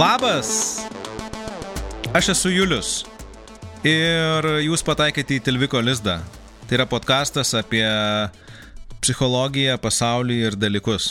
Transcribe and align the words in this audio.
Labas! 0.00 0.80
Aš 2.16 2.30
esu 2.32 2.48
Julius 2.48 3.02
ir 3.84 4.46
jūs 4.64 4.80
pataikėte 4.86 5.34
į 5.36 5.42
Tilviko 5.44 5.82
lizdą. 5.84 6.14
Tai 6.64 6.78
yra 6.78 6.86
podkastas 6.88 7.50
apie 7.58 7.84
psichologiją, 9.02 9.74
pasaulį 9.82 10.38
ir 10.46 10.56
dalykus. 10.56 11.10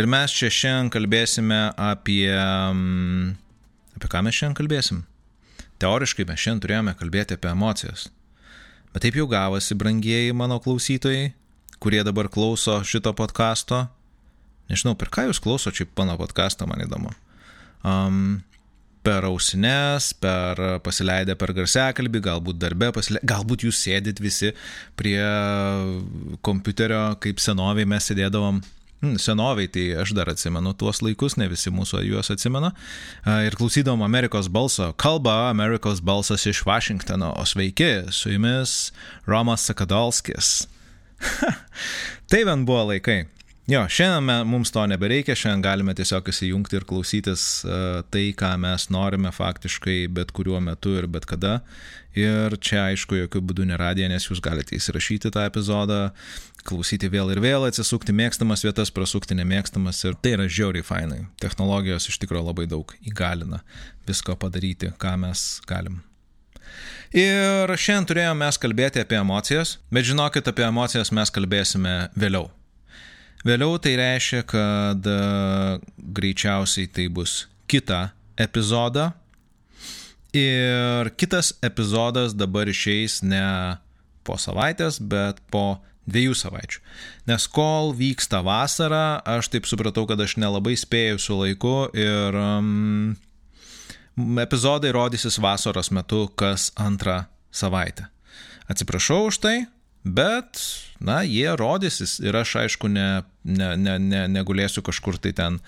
Ir 0.00 0.08
mes 0.08 0.32
čia 0.32 0.48
šiandien 0.48 0.88
kalbėsime 0.94 1.58
apie... 1.76 2.32
mm, 2.32 3.34
Apie 4.00 4.12
ką 4.14 4.24
mes 4.24 4.38
šiandien 4.38 4.56
kalbėsim? 4.62 5.04
Teoriškai 5.84 6.24
mes 6.32 6.40
šiandien 6.40 6.64
turėjome 6.64 6.96
kalbėti 6.96 7.36
apie 7.36 7.52
emocijas. 7.52 8.06
Bet 8.94 9.04
taip 9.04 9.20
jau 9.20 9.28
gavosi, 9.28 9.76
brangieji 9.76 10.32
mano 10.32 10.56
klausytojai, 10.64 11.34
kurie 11.84 12.00
dabar 12.00 12.32
klauso 12.32 12.80
šito 12.80 13.12
podkasto. 13.12 13.84
Nežinau, 14.72 14.96
per 14.96 15.12
ką 15.12 15.28
jūs 15.28 15.44
klauso 15.44 15.68
čia 15.68 15.84
mano 16.00 16.16
podcastą, 16.16 16.64
man 16.64 16.80
įdomu. 16.88 17.12
Um, 17.84 18.38
per 19.06 19.26
ausines, 19.28 20.10
per 20.18 20.58
pasileidę 20.82 21.36
per 21.38 21.52
garsiakalbį, 21.54 22.22
galbūt 22.24 22.58
darbe, 22.58 22.90
pasileidę, 22.96 23.28
galbūt 23.30 23.66
jūs 23.68 23.78
sėdit 23.84 24.18
visi 24.22 24.50
prie 24.98 25.20
kompiuterio, 26.46 27.12
kaip 27.22 27.42
senoviai 27.42 27.86
mes 27.88 28.10
sėdėdavom. 28.10 28.64
Hmm, 29.04 29.18
Senoviai, 29.20 29.68
tai 29.68 29.90
aš 30.00 30.14
dar 30.16 30.30
atsimenu 30.32 30.70
tuos 30.80 31.02
laikus, 31.04 31.34
ne 31.36 31.50
visi 31.52 31.68
mūsų 31.68 32.00
juos 32.06 32.32
atsimena. 32.32 32.70
Ir 33.44 33.54
klausydavom 33.58 34.00
Amerikos 34.06 34.48
balso. 34.48 34.88
Kalba 34.96 35.50
Amerikos 35.50 36.00
balsas 36.00 36.46
iš 36.48 36.62
Vašingtono. 36.64 37.34
O 37.36 37.44
sveiki, 37.44 38.08
su 38.08 38.32
jumis 38.32 38.94
Romas 39.28 39.68
Sakadolskis. 39.68 40.64
tai 42.32 42.42
vien 42.48 42.64
buvo 42.64 42.86
laikai. 42.94 43.26
Jo, 43.66 43.80
šiandien 43.90 44.46
mums 44.46 44.70
to 44.70 44.84
nebereikia, 44.86 45.34
šiandien 45.34 45.62
galime 45.64 45.90
tiesiog 45.98 46.28
įsijungti 46.30 46.76
ir 46.78 46.84
klausytis 46.86 47.42
uh, 47.66 48.04
tai, 48.14 48.28
ką 48.38 48.52
mes 48.62 48.84
norime 48.94 49.32
faktiškai 49.34 50.04
bet 50.14 50.30
kuriuo 50.30 50.60
metu 50.62 50.92
ir 50.94 51.08
bet 51.10 51.24
kada. 51.26 51.56
Ir 52.14 52.54
čia 52.62 52.84
aišku, 52.92 53.16
jokių 53.18 53.40
būdų 53.48 53.64
neradija, 53.72 54.06
nes 54.06 54.28
jūs 54.28 54.38
galite 54.44 54.78
įsirašyti 54.78 55.32
tą 55.34 55.42
epizodą, 55.50 56.12
klausyti 56.62 57.10
vėl 57.10 57.32
ir 57.34 57.40
vėl, 57.42 57.66
atsisukti 57.66 58.14
mėgstamas 58.14 58.62
vietas, 58.62 58.92
prasukti 58.94 59.34
nemėgstamas 59.34 59.98
ir 60.06 60.14
tai 60.22 60.36
yra 60.36 60.46
žiauriai 60.46 60.86
fainai. 60.86 61.18
Technologijos 61.42 62.06
iš 62.06 62.20
tikrųjų 62.22 62.46
labai 62.46 62.68
daug 62.70 62.94
įgalina 63.02 63.64
visko 64.06 64.36
padaryti, 64.38 64.92
ką 64.94 65.16
mes 65.24 65.42
galim. 65.66 66.04
Ir 67.10 67.74
šiandien 67.74 68.06
turėjome 68.12 68.52
kalbėti 68.62 69.02
apie 69.02 69.18
emocijas, 69.18 69.80
bet 69.90 70.06
žinokit, 70.06 70.46
apie 70.46 70.68
emocijas 70.70 71.10
mes 71.10 71.34
kalbėsime 71.34 71.96
vėliau. 72.14 72.46
Vėliau 73.46 73.76
tai 73.78 73.94
reiškia, 74.00 74.42
kad 74.50 75.06
e, 75.06 75.18
greičiausiai 76.18 76.88
tai 76.90 77.06
bus 77.12 77.44
kita 77.70 78.08
epizoda. 78.42 79.12
Ir 80.36 81.12
kitas 81.16 81.54
epizodas 81.64 82.34
dabar 82.36 82.68
išeis 82.68 83.20
ne 83.22 83.44
po 84.26 84.34
savaitės, 84.40 84.98
bet 84.98 85.38
po 85.54 85.78
dviejų 86.10 86.34
savaičių. 86.38 86.82
Nes 87.30 87.46
kol 87.50 87.92
vyksta 87.98 88.42
vasara, 88.46 89.20
aš 89.26 89.50
taip 89.54 89.66
supratau, 89.70 90.06
kad 90.10 90.20
aš 90.22 90.36
nelabai 90.42 90.76
spėjau 90.78 91.18
su 91.22 91.38
laiku 91.38 91.76
ir 91.96 92.36
um, 92.38 93.14
epizodai 94.42 94.92
rodysis 94.94 95.38
vasaros 95.42 95.90
metu 95.94 96.26
kas 96.38 96.70
antrą 96.78 97.24
savaitę. 97.54 98.08
Atsiprašau 98.70 99.28
už 99.30 99.40
tai, 99.42 99.56
bet, 100.02 100.62
na, 101.00 101.20
jie 101.26 101.48
rodysis 101.58 102.16
ir 102.24 102.36
aš 102.36 102.56
aišku 102.62 102.88
ne, 102.92 103.22
ne, 103.44 103.74
ne, 103.76 103.98
ne, 104.00 104.22
negulėsiu 104.32 104.84
kažkur 104.86 105.18
tai 105.20 105.34
ten 105.36 105.58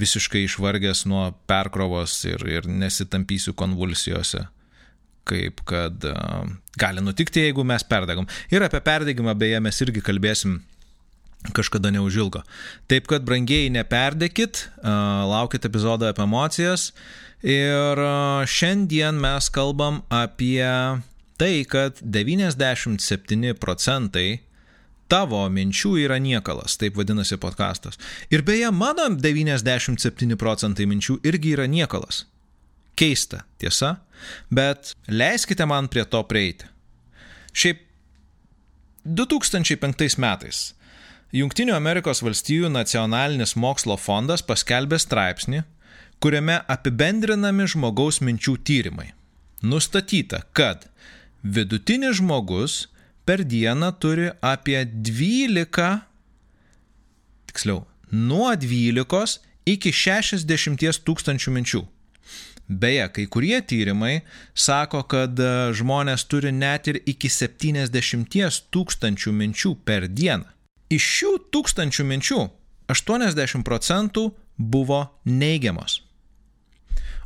visiškai 0.00 0.44
išvargęs 0.44 1.04
nuo 1.10 1.30
perkrovos 1.48 2.16
ir, 2.28 2.44
ir 2.48 2.68
nesitampysiu 2.68 3.56
konvulsijose. 3.56 4.44
Kaip 5.24 5.62
kad 5.64 6.04
uh, 6.04 6.44
gali 6.76 7.00
nutikti, 7.00 7.46
jeigu 7.46 7.64
mes 7.64 7.84
perdegam. 7.88 8.28
Ir 8.52 8.66
apie 8.66 8.82
perdegimą 8.84 9.32
beje 9.40 9.60
mes 9.64 9.80
irgi 9.80 10.04
kalbėsim 10.04 10.58
kažkada 11.56 11.88
neužilgo. 11.92 12.42
Taip 12.88 13.08
kad, 13.08 13.24
brangiai, 13.24 13.70
neperdėkit, 13.72 14.66
uh, 14.82 15.24
laukit 15.28 15.64
epizodą 15.64 16.12
apie 16.12 16.24
emocijas. 16.24 16.90
Ir 17.40 18.00
uh, 18.00 18.44
šiandien 18.48 19.16
mes 19.20 19.48
kalbam 19.52 20.02
apie 20.12 20.64
tai, 21.40 21.64
kad 21.68 22.00
97 22.00 23.56
procentai 23.60 24.28
tavo 25.08 25.42
minčių 25.52 25.94
yra 26.04 26.18
niekalas, 26.22 26.78
taip 26.80 26.98
vadinasi 26.98 27.38
podkastas. 27.40 27.98
Ir 28.30 28.44
beje, 28.46 28.70
mano 28.72 29.08
97 29.12 30.36
procentai 30.40 30.86
minčių 30.90 31.20
irgi 31.26 31.56
yra 31.56 31.66
niekalas. 31.70 32.24
Keista, 32.94 33.42
tiesa, 33.58 33.96
bet 34.54 34.94
leiskite 35.10 35.66
man 35.66 35.90
prie 35.90 36.04
to 36.06 36.22
prieiti. 36.30 36.70
Šiaip 37.54 37.82
2005 39.04 40.18
metais 40.22 40.70
Junktinių 41.34 41.72
Amerikos 41.74 42.20
valstijų 42.22 42.68
nacionalinis 42.70 43.56
mokslo 43.58 43.96
fondas 43.98 44.44
paskelbė 44.46 45.00
straipsnį, 45.02 45.64
kuriame 46.22 46.60
apibendrinami 46.70 47.66
žmogaus 47.72 48.20
minčių 48.22 48.54
tyrimai. 48.62 49.08
Nustatyta, 49.66 50.44
kad 50.54 50.86
vidutinis 51.42 52.20
žmogus 52.20 52.84
per 53.24 53.44
dieną 53.44 53.92
turi 53.98 54.28
apie 54.40 54.84
12, 54.84 55.88
tiksliau, 57.46 57.84
nuo 58.12 58.52
12 58.56 59.40
iki 59.66 59.92
60 59.92 61.04
tūkstančių 61.06 61.54
minčių. 61.56 61.82
Beje, 62.68 63.08
kai 63.12 63.26
kurie 63.28 63.58
tyrimai 63.60 64.22
sako, 64.56 65.02
kad 65.04 65.36
e, 65.36 65.48
žmonės 65.76 66.24
turi 66.24 66.52
net 66.52 66.88
ir 66.88 67.02
iki 67.04 67.28
70 67.28 68.62
tūkstančių 68.72 69.32
minčių 69.36 69.74
per 69.84 70.08
dieną. 70.08 70.48
Iš 70.88 71.10
šių 71.18 71.32
tūkstančių 71.52 72.08
minčių 72.08 72.40
80 72.88 73.64
procentų 73.68 74.30
buvo 74.56 75.04
neigiamos. 75.24 76.00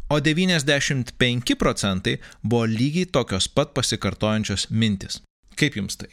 O 0.09 0.19
95 0.25 1.55
procentai 1.61 2.19
buvo 2.43 2.65
lygiai 2.65 3.07
tokios 3.07 3.49
pat 3.49 3.75
pasikartojančios 3.77 4.71
mintis. 4.71 5.21
Kaip 5.59 5.79
jums 5.79 5.99
tai? 5.99 6.13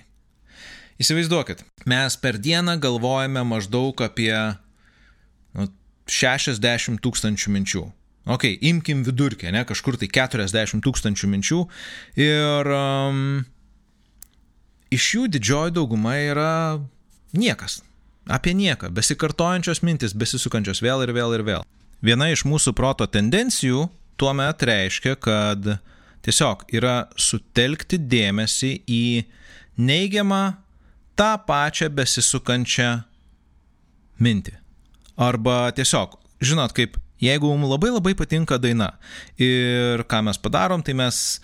Įsivaizduokit, 1.01 1.65
mes 1.91 2.15
per 2.21 2.39
dieną 2.39 2.77
galvojame 2.79 3.43
maždaug 3.43 3.99
apie 4.05 4.31
nu, 5.57 5.67
60 6.07 7.01
tūkstančių 7.03 7.51
minčių. 7.57 7.83
Ok, 8.25 8.47
imkim 8.65 9.03
vidurkį, 9.05 9.51
ne, 9.53 9.61
kažkur 9.69 9.99
tai 10.01 10.07
40 10.09 10.81
tūkstančių 10.81 11.27
minčių 11.29 11.59
ir 12.17 12.69
um, 12.73 13.19
iš 14.95 15.09
jų 15.13 15.27
didžioji 15.35 15.75
dauguma 15.75 16.15
yra 16.23 16.53
niekas. 17.37 17.83
Apie 18.25 18.55
nieką, 18.57 18.89
besikartojančios 18.95 19.83
mintis, 19.85 20.15
besisukančios 20.17 20.81
vėl 20.81 21.03
ir 21.05 21.13
vėl 21.13 21.35
ir 21.37 21.43
vėl. 21.45 21.67
Viena 22.01 22.31
iš 22.33 22.47
mūsų 22.49 22.73
proto 22.77 23.05
tendencijų 23.05 23.85
tuo 24.17 24.31
metu 24.33 24.71
reiškia, 24.71 25.13
kad 25.21 25.75
tiesiog 26.25 26.65
yra 26.75 27.05
sutelkti 27.19 27.99
dėmesį 28.01 28.71
į 28.89 29.05
neigiamą 29.77 30.43
tą 31.19 31.31
pačią 31.47 31.89
besisukančią 31.95 32.91
mintį. 34.19 34.55
Arba 35.15 35.69
tiesiog, 35.75 36.17
žinot, 36.43 36.73
kaip 36.75 36.97
jeigu 37.23 37.51
mums 37.53 37.71
labai 37.71 37.93
labai 37.93 38.15
patinka 38.17 38.59
daina 38.59 38.93
ir 39.39 40.03
ką 40.09 40.25
mes 40.27 40.39
padarom, 40.41 40.83
tai 40.83 40.95
mes 40.97 41.39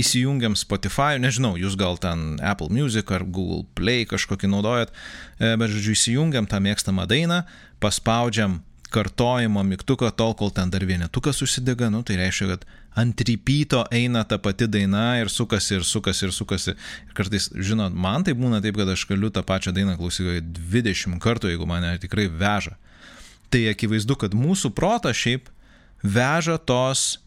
įsijungiam 0.00 0.56
Spotify, 0.58 1.20
nežinau, 1.22 1.54
jūs 1.58 1.76
gal 1.78 1.96
ten 2.02 2.34
Apple 2.42 2.72
Music 2.74 3.10
ar 3.14 3.22
Google 3.24 3.62
Play 3.78 4.08
kažkokį 4.10 4.50
naudojat, 4.50 4.90
e, 5.38 5.54
bet 5.60 5.70
žodžiu, 5.70 5.94
įsijungiam 5.94 6.48
tą 6.50 6.58
mėgstamą 6.64 7.06
dainą, 7.10 7.44
paspaudžiam 7.82 8.58
kartojimo 8.94 9.62
mygtuką 9.66 10.10
tol, 10.14 10.34
kol 10.38 10.52
ten 10.54 10.70
dar 10.70 10.84
vienetukas 10.86 11.40
užsidega, 11.46 11.90
nu, 11.94 12.02
tai 12.06 12.18
reiškia, 12.20 12.54
kad 12.54 12.66
ant 12.94 13.20
rypyto 13.26 13.82
eina 13.94 14.22
ta 14.24 14.38
pati 14.38 14.68
daina 14.70 15.18
ir 15.18 15.30
sukasi 15.32 15.80
ir 15.80 15.84
sukasi 15.84 16.26
ir 16.28 16.32
sukasi. 16.32 16.74
Ir 17.08 17.16
kartais, 17.18 17.48
žinot, 17.54 17.94
man 17.94 18.24
tai 18.26 18.36
būna 18.38 18.62
taip, 18.62 18.78
kad 18.78 18.90
aš 18.90 19.06
galiu 19.10 19.32
tą 19.34 19.42
pačią 19.46 19.74
dainą 19.74 19.96
klausyti 19.98 20.40
20 20.44 21.18
kartų, 21.22 21.50
jeigu 21.50 21.66
mane 21.66 21.96
tikrai 22.02 22.28
veža. 22.30 22.76
Tai 23.50 23.64
akivaizdu, 23.70 24.16
kad 24.18 24.34
mūsų 24.34 24.70
protas 24.74 25.18
šiaip 25.18 25.50
veža 26.02 26.58
tos 26.58 27.18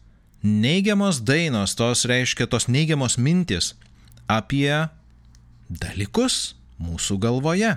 neigiamos 0.42 1.20
dainos, 1.20 1.76
tos 1.76 2.06
reiškia 2.08 2.48
tos 2.48 2.68
neigiamos 2.68 3.18
mintis 3.18 3.74
apie 4.28 4.88
dalykus 5.68 6.54
mūsų 6.80 7.18
galvoje. 7.20 7.76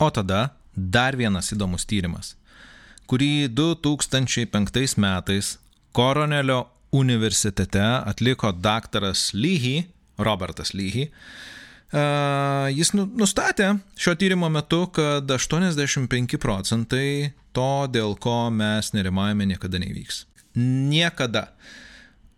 O 0.00 0.08
tada 0.08 0.54
dar 0.74 1.16
vienas 1.18 1.52
įdomus 1.52 1.84
tyrimas, 1.84 2.34
kurį 3.10 3.50
2005 3.52 4.96
metais 4.96 5.58
Koronelio 5.92 6.68
universitete 6.92 7.82
atliko 7.82 8.52
daktaras 8.52 9.30
Lyhy, 9.34 9.84
Robertas 10.18 10.74
Lyhy. 10.74 11.08
Jis 12.70 12.92
nu- 12.94 13.08
nustatė 13.18 13.78
šio 13.98 14.14
tyrimo 14.14 14.48
metu, 14.48 14.86
kad 14.94 15.26
85 15.26 16.38
procentai 16.38 17.32
to, 17.52 17.86
dėl 17.90 18.14
ko 18.18 18.50
mes 18.50 18.92
nerimavime, 18.94 19.46
niekada 19.46 19.78
nevyks. 19.78 20.24
Niekada. 20.54 21.48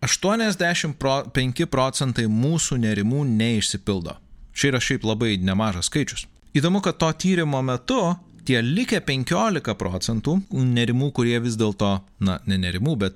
85 0.01 1.65
procentai 1.69 2.25
mūsų 2.25 2.77
nerimų 2.81 3.23
neišsipildo. 3.29 4.17
Čia 4.53 4.73
yra 4.73 4.81
šiaip 4.83 5.05
labai 5.07 5.37
nemažas 5.37 5.87
skaičius. 5.89 6.25
Įdomu, 6.53 6.81
kad 6.81 6.97
to 6.97 7.09
tyrimo 7.13 7.61
metu 7.65 8.15
tie 8.47 8.61
likę 8.63 8.99
15 9.05 9.75
procentų 9.79 10.41
nerimų, 10.51 11.11
kurie 11.15 11.39
vis 11.43 11.55
dėlto, 11.59 12.01
na, 12.23 12.39
ne 12.49 12.57
nerimų, 12.59 12.93
bet 13.05 13.13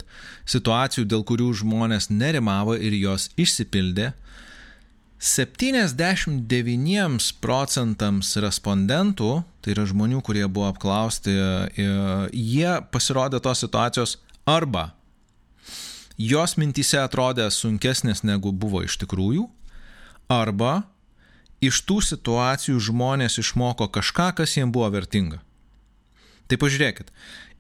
situacijų, 0.50 1.06
dėl 1.10 1.24
kurių 1.28 1.50
žmonės 1.64 2.10
nerimavo 2.12 2.74
ir 2.78 2.94
jos 2.98 3.30
išsipildė, 3.40 4.14
79 5.18 7.32
procentams 7.42 8.36
respondentų, 8.38 9.32
tai 9.66 9.74
yra 9.74 9.88
žmonių, 9.90 10.22
kurie 10.22 10.46
buvo 10.46 10.70
apklausti, 10.70 11.34
jie 12.38 12.78
pasirodė 12.94 13.42
tos 13.42 13.66
situacijos 13.66 14.22
arba 14.46 14.94
jos 16.18 16.58
mintise 16.58 17.00
atrodė 17.02 17.48
sunkesnės 17.54 18.24
negu 18.26 18.52
buvo 18.52 18.82
iš 18.86 18.98
tikrųjų, 19.04 19.48
arba 20.30 20.84
iš 21.64 21.82
tų 21.88 22.02
situacijų 22.06 22.80
žmonės 22.90 23.40
išmoko 23.42 23.90
kažką, 23.90 24.32
kas 24.38 24.58
jiems 24.58 24.74
buvo 24.74 24.90
vertinga. 24.94 25.42
Tai 26.48 26.60
pažiūrėkit, 26.62 27.10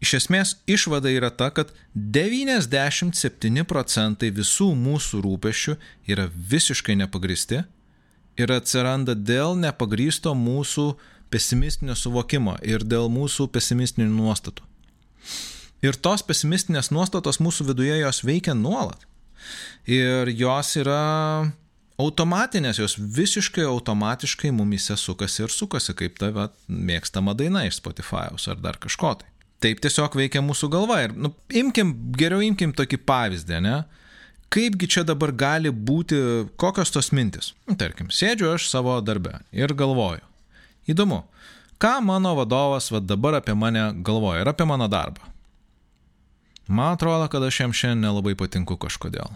iš 0.03 0.13
esmės 0.21 0.53
išvada 0.69 1.11
yra 1.11 1.29
ta, 1.33 1.49
kad 1.51 1.73
97 1.95 3.65
procentai 3.67 4.29
visų 4.31 4.69
mūsų 4.77 5.23
rūpešių 5.25 5.75
yra 6.07 6.29
visiškai 6.31 6.95
nepagristi 7.01 7.65
ir 8.37 8.53
atsiranda 8.53 9.17
dėl 9.17 9.57
nepagrysto 9.59 10.33
mūsų 10.37 10.93
pesimistinio 11.33 11.97
suvokimo 11.99 12.55
ir 12.63 12.85
dėl 12.87 13.09
mūsų 13.11 13.49
pesimistinių 13.51 14.07
nuostatų. 14.13 14.63
Ir 15.83 15.97
tos 15.99 16.23
pesimistinės 16.25 16.89
nuostatos 16.95 17.41
mūsų 17.43 17.67
viduje 17.73 17.99
jos 17.99 18.23
veikia 18.25 18.55
nuolat. 18.57 19.03
Ir 19.85 20.31
jos 20.31 20.73
yra 20.79 21.51
automatinės, 22.01 22.79
jos 22.81 22.95
visiškai 22.97 23.65
automatiškai 23.67 24.51
mumise 24.53 24.97
sukasi 24.97 25.45
ir 25.45 25.53
sukasi, 25.53 25.95
kaip 25.97 26.19
tave 26.21 26.49
mėgstama 26.69 27.33
daina 27.37 27.65
iš 27.67 27.81
Spotify'aus 27.81 28.47
ar 28.51 28.61
dar 28.61 28.77
kažko 28.81 29.15
tai. 29.21 29.31
Taip 29.63 29.81
tiesiog 29.81 30.13
veikia 30.13 30.43
mūsų 30.45 30.69
galva. 30.69 30.99
Ir 31.07 31.15
nu, 31.17 31.31
imkim, 31.49 31.95
geriau 32.13 32.43
imkim 32.45 32.75
tokį 32.77 32.99
pavyzdį, 33.09 33.61
ne? 33.65 33.77
Kaipgi 34.53 34.87
čia 34.87 35.01
dabar 35.03 35.33
gali 35.35 35.71
būti, 35.73 36.19
kokios 36.61 36.93
tos 36.93 37.09
mintis? 37.11 37.51
Nu, 37.67 37.75
tarkim, 37.79 38.11
sėdžiu 38.13 38.53
aš 38.53 38.69
savo 38.69 38.99
darbe 39.01 39.39
ir 39.51 39.73
galvoju. 39.75 40.21
Įdomu, 40.87 41.23
ką 41.81 41.97
mano 42.05 42.35
vadovas 42.37 42.91
va 42.93 43.01
dabar 43.03 43.41
apie 43.41 43.57
mane 43.57 43.89
galvoja 44.05 44.45
ir 44.45 44.53
apie 44.53 44.69
mano 44.69 44.87
darbą. 44.87 45.25
Man 46.67 46.93
atrodo, 46.93 47.25
kad 47.31 47.43
aš 47.43 47.61
jam 47.63 47.73
šiandien 47.75 48.05
nelabai 48.05 48.37
patinku 48.39 48.77
kažkodėl. 48.79 49.33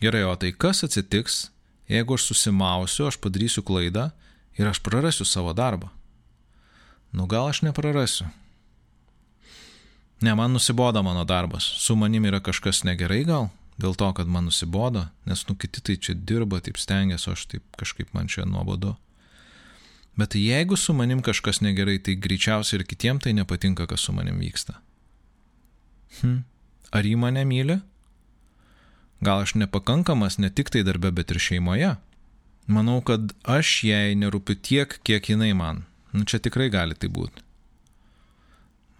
Gerai, 0.00 0.24
o 0.24 0.36
tai 0.36 0.52
kas 0.56 0.84
atsitiks, 0.84 1.50
jeigu 1.88 2.16
aš 2.16 2.24
susimausiu, 2.30 3.06
aš 3.10 3.18
padarysiu 3.20 3.62
klaidą 3.62 4.08
ir 4.56 4.68
aš 4.70 4.80
prarasiu 4.80 5.26
savo 5.28 5.52
darbą? 5.52 5.90
Nu 7.12 7.26
gal 7.26 7.50
aš 7.50 7.60
neprarasiu. 7.66 8.30
Ne, 10.20 10.34
man 10.34 10.52
nusibodo 10.52 11.02
mano 11.02 11.24
darbas. 11.24 11.64
Su 11.64 11.96
manim 11.96 12.24
yra 12.24 12.40
kažkas 12.40 12.84
negerai 12.84 13.24
gal? 13.24 13.48
Dėl 13.80 13.96
to, 13.96 14.08
kad 14.12 14.28
man 14.28 14.44
nusibodo, 14.48 15.06
nes 15.24 15.46
nu 15.48 15.56
kiti 15.56 15.80
tai 15.80 15.96
čia 15.96 16.14
dirba, 16.14 16.60
taip 16.60 16.76
stengiasi, 16.76 17.30
o 17.30 17.36
aš 17.36 17.46
taip 17.48 17.64
kažkaip 17.80 18.12
man 18.16 18.28
čia 18.28 18.44
nuobodu. 18.44 18.94
Bet 20.20 20.36
jeigu 20.36 20.76
su 20.76 20.92
manim 20.92 21.22
kažkas 21.24 21.62
negerai, 21.64 21.98
tai 22.04 22.18
greičiausiai 22.20 22.80
ir 22.80 22.86
kitiem 22.88 23.20
tai 23.20 23.32
nepatinka, 23.32 23.86
kas 23.88 24.04
su 24.04 24.12
manim 24.12 24.36
vyksta. 24.40 24.76
Hm. 26.20 26.42
Ar 26.92 27.06
jį 27.06 27.16
mane 27.16 27.44
myli? 27.48 27.78
Gal 29.20 29.44
aš 29.44 29.54
nepakankamas 29.54 30.38
ne 30.38 30.50
tik 30.50 30.70
tai 30.72 30.82
darbe, 30.82 31.10
bet 31.12 31.30
ir 31.30 31.40
šeimoje? 31.40 31.94
Manau, 32.70 33.00
kad 33.04 33.32
aš 33.44 33.82
jai 33.84 34.16
nerūpiu 34.16 34.56
tiek, 34.56 34.96
kiek 35.04 35.28
jinai 35.32 35.52
man. 35.56 35.84
Nu 36.12 36.24
čia 36.24 36.40
tikrai 36.42 36.70
gali 36.72 36.96
tai 36.96 37.10
būti. 37.12 37.44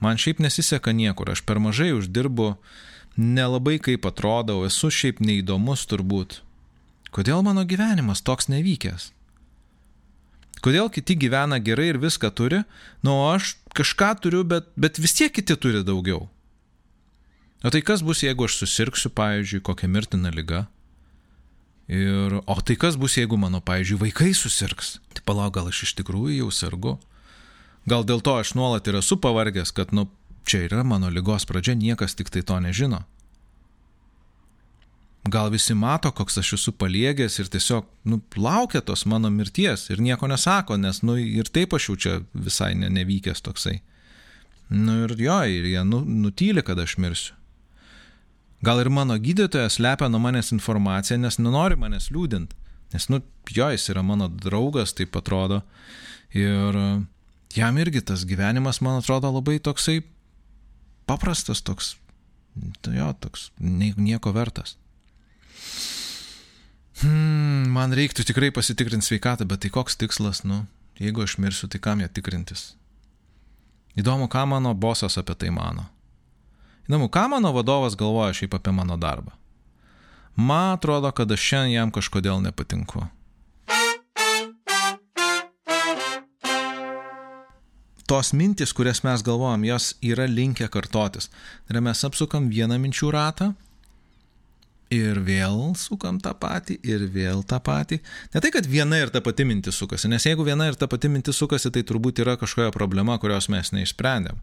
Man 0.00 0.16
šiaip 0.20 0.40
nesiseka 0.40 0.92
niekur, 0.96 1.30
aš 1.32 1.42
per 1.44 1.60
mažai 1.60 1.92
uždirbu, 1.92 2.54
nelabai 3.16 3.78
kaip 3.82 4.06
atrodau, 4.08 4.64
esu 4.64 4.88
šiaip 4.88 5.20
neįdomus 5.20 5.84
turbūt. 5.90 6.40
Kodėl 7.12 7.42
mano 7.44 7.66
gyvenimas 7.68 8.22
toks 8.24 8.48
nevykęs? 8.48 9.10
Kodėl 10.64 10.90
kiti 10.92 11.16
gyvena 11.16 11.58
gerai 11.60 11.90
ir 11.92 12.00
viską 12.00 12.30
turi, 12.36 12.62
nu 13.04 13.16
aš 13.30 13.54
kažką 13.76 14.12
turiu, 14.24 14.44
bet, 14.44 14.68
bet 14.76 15.00
vis 15.00 15.16
tiek 15.16 15.32
kiti 15.32 15.56
turi 15.56 15.80
daugiau. 15.84 16.28
O 17.60 17.68
tai 17.68 17.82
kas 17.84 18.00
bus, 18.00 18.22
jeigu 18.24 18.46
aš 18.48 18.56
susirksiu, 18.62 19.10
pavyzdžiui, 19.12 19.60
kokią 19.60 19.88
mirtiną 19.92 20.30
lygą? 20.32 20.64
Ir, 21.90 22.38
o 22.46 22.56
tai 22.64 22.76
kas 22.80 22.96
bus, 22.96 23.18
jeigu 23.18 23.36
mano, 23.36 23.60
pavyzdžiui, 23.60 23.98
vaikai 24.00 24.30
susirgs? 24.32 24.94
Tai 25.12 25.24
palauk, 25.28 25.52
gal 25.58 25.68
aš 25.68 25.82
iš 25.88 25.96
tikrųjų 25.98 26.38
jau 26.38 26.50
sergu? 26.54 26.94
Gal 27.90 28.06
dėl 28.08 28.22
to 28.24 28.38
aš 28.40 28.54
nuolat 28.56 28.86
ir 28.88 29.00
esu 29.00 29.18
pavargęs, 29.20 29.74
kad, 29.76 29.92
nu, 29.92 30.06
čia 30.48 30.64
yra 30.68 30.84
mano 30.86 31.10
lygos 31.12 31.44
pradžia, 31.48 31.74
niekas 31.76 32.16
tik 32.16 32.30
tai 32.32 32.44
to 32.46 32.56
nežino. 32.64 33.02
Gal 35.28 35.50
visi 35.52 35.74
mato, 35.76 36.08
koks 36.16 36.40
aš 36.40 36.54
esu 36.56 36.72
paliegęs 36.72 37.36
ir 37.42 37.50
tiesiog, 37.52 37.90
nu, 38.08 38.22
laukia 38.40 38.80
tos 38.80 39.04
mano 39.04 39.28
mirties 39.28 39.90
ir 39.92 40.00
nieko 40.00 40.30
nesako, 40.30 40.78
nes, 40.80 41.02
nu, 41.04 41.18
ir 41.20 41.50
taip 41.52 41.76
aš 41.76 41.90
jau 41.90 41.96
čia 42.06 42.14
visai 42.32 42.72
ne, 42.78 42.88
nevykęs 42.88 43.44
toksai. 43.44 43.82
Nu 44.70 45.02
ir 45.04 45.12
jo, 45.18 45.42
ir 45.44 45.68
jie 45.74 45.84
nu, 45.84 46.00
nutyli, 46.06 46.64
kad 46.64 46.80
aš 46.80 46.96
mirsiu. 47.02 47.36
Gal 48.60 48.80
ir 48.82 48.90
mano 48.92 49.16
gydytojas 49.16 49.78
lepia 49.80 50.08
nuo 50.12 50.20
manęs 50.20 50.52
informaciją, 50.52 51.16
nes 51.22 51.38
nenori 51.40 51.78
manęs 51.80 52.10
liūdinti. 52.12 52.56
Nes, 52.92 53.06
nu, 53.08 53.20
jo, 53.48 53.68
jis 53.70 53.86
yra 53.92 54.02
mano 54.02 54.26
draugas, 54.28 54.92
taip 54.98 55.16
atrodo. 55.16 55.62
Ir 56.36 56.76
e, 56.76 56.88
jam 57.56 57.78
irgi 57.78 58.02
tas 58.04 58.26
gyvenimas, 58.26 58.82
man 58.84 58.98
atrodo, 58.98 59.30
labai 59.32 59.60
toksai 59.62 60.00
paprastas, 61.08 61.62
toks, 61.62 61.94
tai 62.82 62.98
jo, 62.98 63.08
toks 63.22 63.48
nieko 63.60 64.34
vertas. 64.34 64.76
Hmm, 67.00 67.70
man 67.72 67.94
reiktų 67.96 68.26
tikrai 68.28 68.50
pasitikrinti 68.52 69.08
sveikatą, 69.08 69.46
bet 69.48 69.62
tai 69.64 69.70
koks 69.72 69.96
tikslas, 69.96 70.42
nu, 70.44 70.66
jeigu 71.00 71.24
aš 71.24 71.38
mirsiu, 71.40 71.70
tai 71.70 71.80
kam 71.80 72.02
ją 72.04 72.10
tikrintis? 72.12 72.74
Įdomu, 73.98 74.28
ką 74.30 74.44
mano 74.50 74.74
bosas 74.76 75.16
apie 75.18 75.34
tai 75.38 75.54
mano. 75.54 75.86
Įdomu, 76.88 77.10
ką 77.12 77.28
mano 77.34 77.52
vadovas 77.54 77.96
galvoja 77.98 78.34
šiaip 78.36 78.56
apie 78.58 78.72
mano 78.74 78.96
darbą. 79.00 79.34
Man 80.36 80.76
atrodo, 80.78 81.10
kad 81.12 81.32
aš 81.32 81.42
šiandien 81.42 81.74
jam 81.76 81.90
kažkodėl 81.92 82.40
nepatinku. 82.44 83.04
Tos 88.10 88.32
mintis, 88.34 88.72
kurias 88.74 89.04
mes 89.06 89.22
galvojam, 89.22 89.64
jos 89.68 89.92
yra 90.02 90.24
linkę 90.26 90.66
kartotis. 90.72 91.28
Tai 91.30 91.76
yra 91.76 91.82
mes 91.90 92.00
apsukam 92.08 92.48
vieną 92.50 92.78
minčių 92.82 93.10
ratą 93.14 93.52
ir 94.90 95.20
vėl 95.22 95.76
sukam 95.78 96.18
tą 96.18 96.32
patį 96.34 96.80
ir 96.82 97.06
vėl 97.14 97.44
tą 97.46 97.60
patį. 97.62 98.00
Ne 98.34 98.42
tai, 98.42 98.50
kad 98.50 98.66
viena 98.66 98.98
ir 98.98 99.12
ta 99.14 99.22
pati 99.22 99.46
mintis 99.46 99.78
sukasi, 99.78 100.10
nes 100.10 100.26
jeigu 100.26 100.42
viena 100.46 100.66
ir 100.66 100.78
ta 100.78 100.90
pati 100.90 101.08
mintis 101.08 101.38
sukasi, 101.38 101.70
tai 101.70 101.84
turbūt 101.86 102.18
yra 102.24 102.34
kažkokia 102.40 102.74
problema, 102.74 103.14
kurios 103.22 103.46
mes 103.52 103.70
neišsprendėm. 103.76 104.42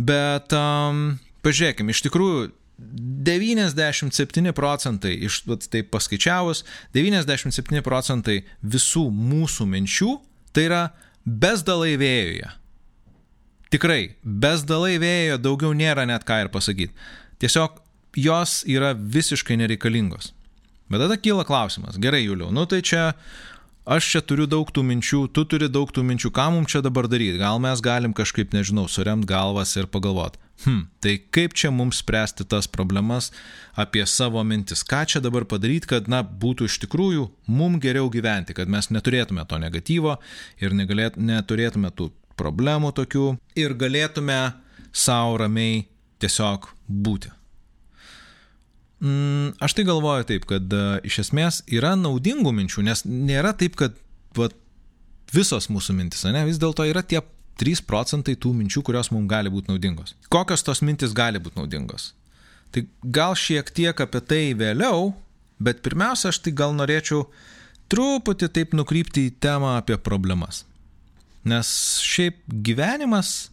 Bet 0.00 0.56
um, 0.56 1.18
pažiūrėkime, 1.46 1.94
iš 1.94 2.02
tikrųjų 2.08 2.50
97 2.76 4.52
procentai, 4.52 5.14
iš 5.24 5.40
taip 5.72 5.88
paskaičiavus, 5.94 6.64
97 6.92 7.82
procentai 7.86 8.42
visų 8.60 9.06
mūsų 9.14 9.68
minčių 9.72 10.12
tai 10.52 10.68
yra 10.68 10.82
bezdalai 11.24 11.96
vėjoje. 12.00 12.52
Tikrai, 13.72 14.02
bezdalai 14.22 14.94
vėjoje 15.02 15.40
daugiau 15.42 15.72
nėra 15.76 16.04
net 16.08 16.24
ką 16.28 16.44
ir 16.44 16.52
pasakyti. 16.52 16.94
Tiesiog 17.42 17.80
jos 18.16 18.60
yra 18.68 18.92
visiškai 18.96 19.58
nereikalingos. 19.60 20.32
Bet 20.92 21.02
tada 21.02 21.16
kyla 21.18 21.44
klausimas, 21.48 21.98
gerai 21.98 22.22
Juliau, 22.22 22.52
nu 22.54 22.62
tai 22.70 22.78
čia 22.86 23.10
aš 23.86 24.08
čia 24.10 24.20
turiu 24.26 24.48
daug 24.50 24.68
tų 24.74 24.82
minčių, 24.86 25.20
tu 25.30 25.44
turi 25.48 25.68
daug 25.70 25.90
tų 25.94 26.02
minčių, 26.06 26.32
ką 26.34 26.48
mums 26.52 26.74
čia 26.74 26.82
dabar 26.84 27.06
daryti? 27.08 27.38
Gal 27.40 27.60
mes 27.62 27.80
galim 27.84 28.14
kažkaip, 28.16 28.50
nežinau, 28.56 28.88
suremt 28.90 29.26
galvas 29.30 29.76
ir 29.78 29.86
pagalvoti, 29.90 30.40
hm, 30.64 30.82
tai 31.00 31.14
kaip 31.32 31.54
čia 31.54 31.70
mums 31.70 32.02
spręsti 32.02 32.48
tas 32.50 32.66
problemas 32.66 33.30
apie 33.78 34.04
savo 34.10 34.42
mintis? 34.42 34.82
Ką 34.86 35.04
čia 35.06 35.22
dabar 35.22 35.46
padaryti, 35.48 35.88
kad, 35.94 36.10
na, 36.10 36.24
būtų 36.26 36.66
iš 36.66 36.80
tikrųjų 36.84 37.30
mums 37.46 37.82
geriau 37.84 38.10
gyventi, 38.12 38.56
kad 38.58 38.68
mes 38.68 38.90
neturėtume 38.90 39.46
to 39.46 39.62
negatyvo 39.62 40.18
ir 40.58 40.74
negalėt, 40.74 41.16
neturėtume 41.16 41.94
tų 41.94 42.10
problemų 42.36 42.92
tokių 42.98 43.30
ir 43.56 43.78
galėtume 43.78 44.40
savo 44.92 45.38
ramiai 45.40 45.86
tiesiog 46.20 46.72
būti. 46.88 47.30
Mm, 49.00 49.52
aš 49.60 49.74
tai 49.76 49.84
galvoju 49.84 50.24
taip, 50.24 50.46
kad 50.48 50.72
uh, 50.72 50.96
iš 51.04 51.18
esmės 51.26 51.60
yra 51.68 51.92
naudingų 52.00 52.52
minčių, 52.56 52.84
nes 52.86 53.04
nėra 53.04 53.52
taip, 53.58 53.76
kad 53.76 53.96
va, 54.38 54.48
visos 55.36 55.68
mūsų 55.68 55.96
mintis, 55.98 56.24
ne, 56.32 56.46
vis 56.48 56.60
dėlto 56.62 56.86
yra 56.88 57.02
tie 57.04 57.20
3 57.60 57.84
procentai 57.88 58.36
tų 58.40 58.54
minčių, 58.56 58.82
kurios 58.84 59.12
mums 59.12 59.28
gali 59.28 59.52
būti 59.52 59.72
naudingos. 59.72 60.14
Kokios 60.32 60.64
tos 60.64 60.80
mintis 60.84 61.12
gali 61.16 61.40
būti 61.40 61.60
naudingos? 61.60 62.14
Tai 62.72 62.86
gal 63.04 63.36
šiek 63.36 63.68
tiek 63.76 64.00
apie 64.00 64.20
tai 64.24 64.40
vėliau, 64.56 65.12
bet 65.60 65.84
pirmiausia, 65.84 66.32
aš 66.32 66.40
tai 66.44 66.56
gal 66.56 66.72
norėčiau 66.76 67.26
truputį 67.92 68.48
taip 68.52 68.74
nukrypti 68.76 69.28
į 69.28 69.36
temą 69.44 69.76
apie 69.76 69.96
problemas. 70.00 70.64
Nes 71.46 71.68
šiaip 72.04 72.40
gyvenimas 72.48 73.52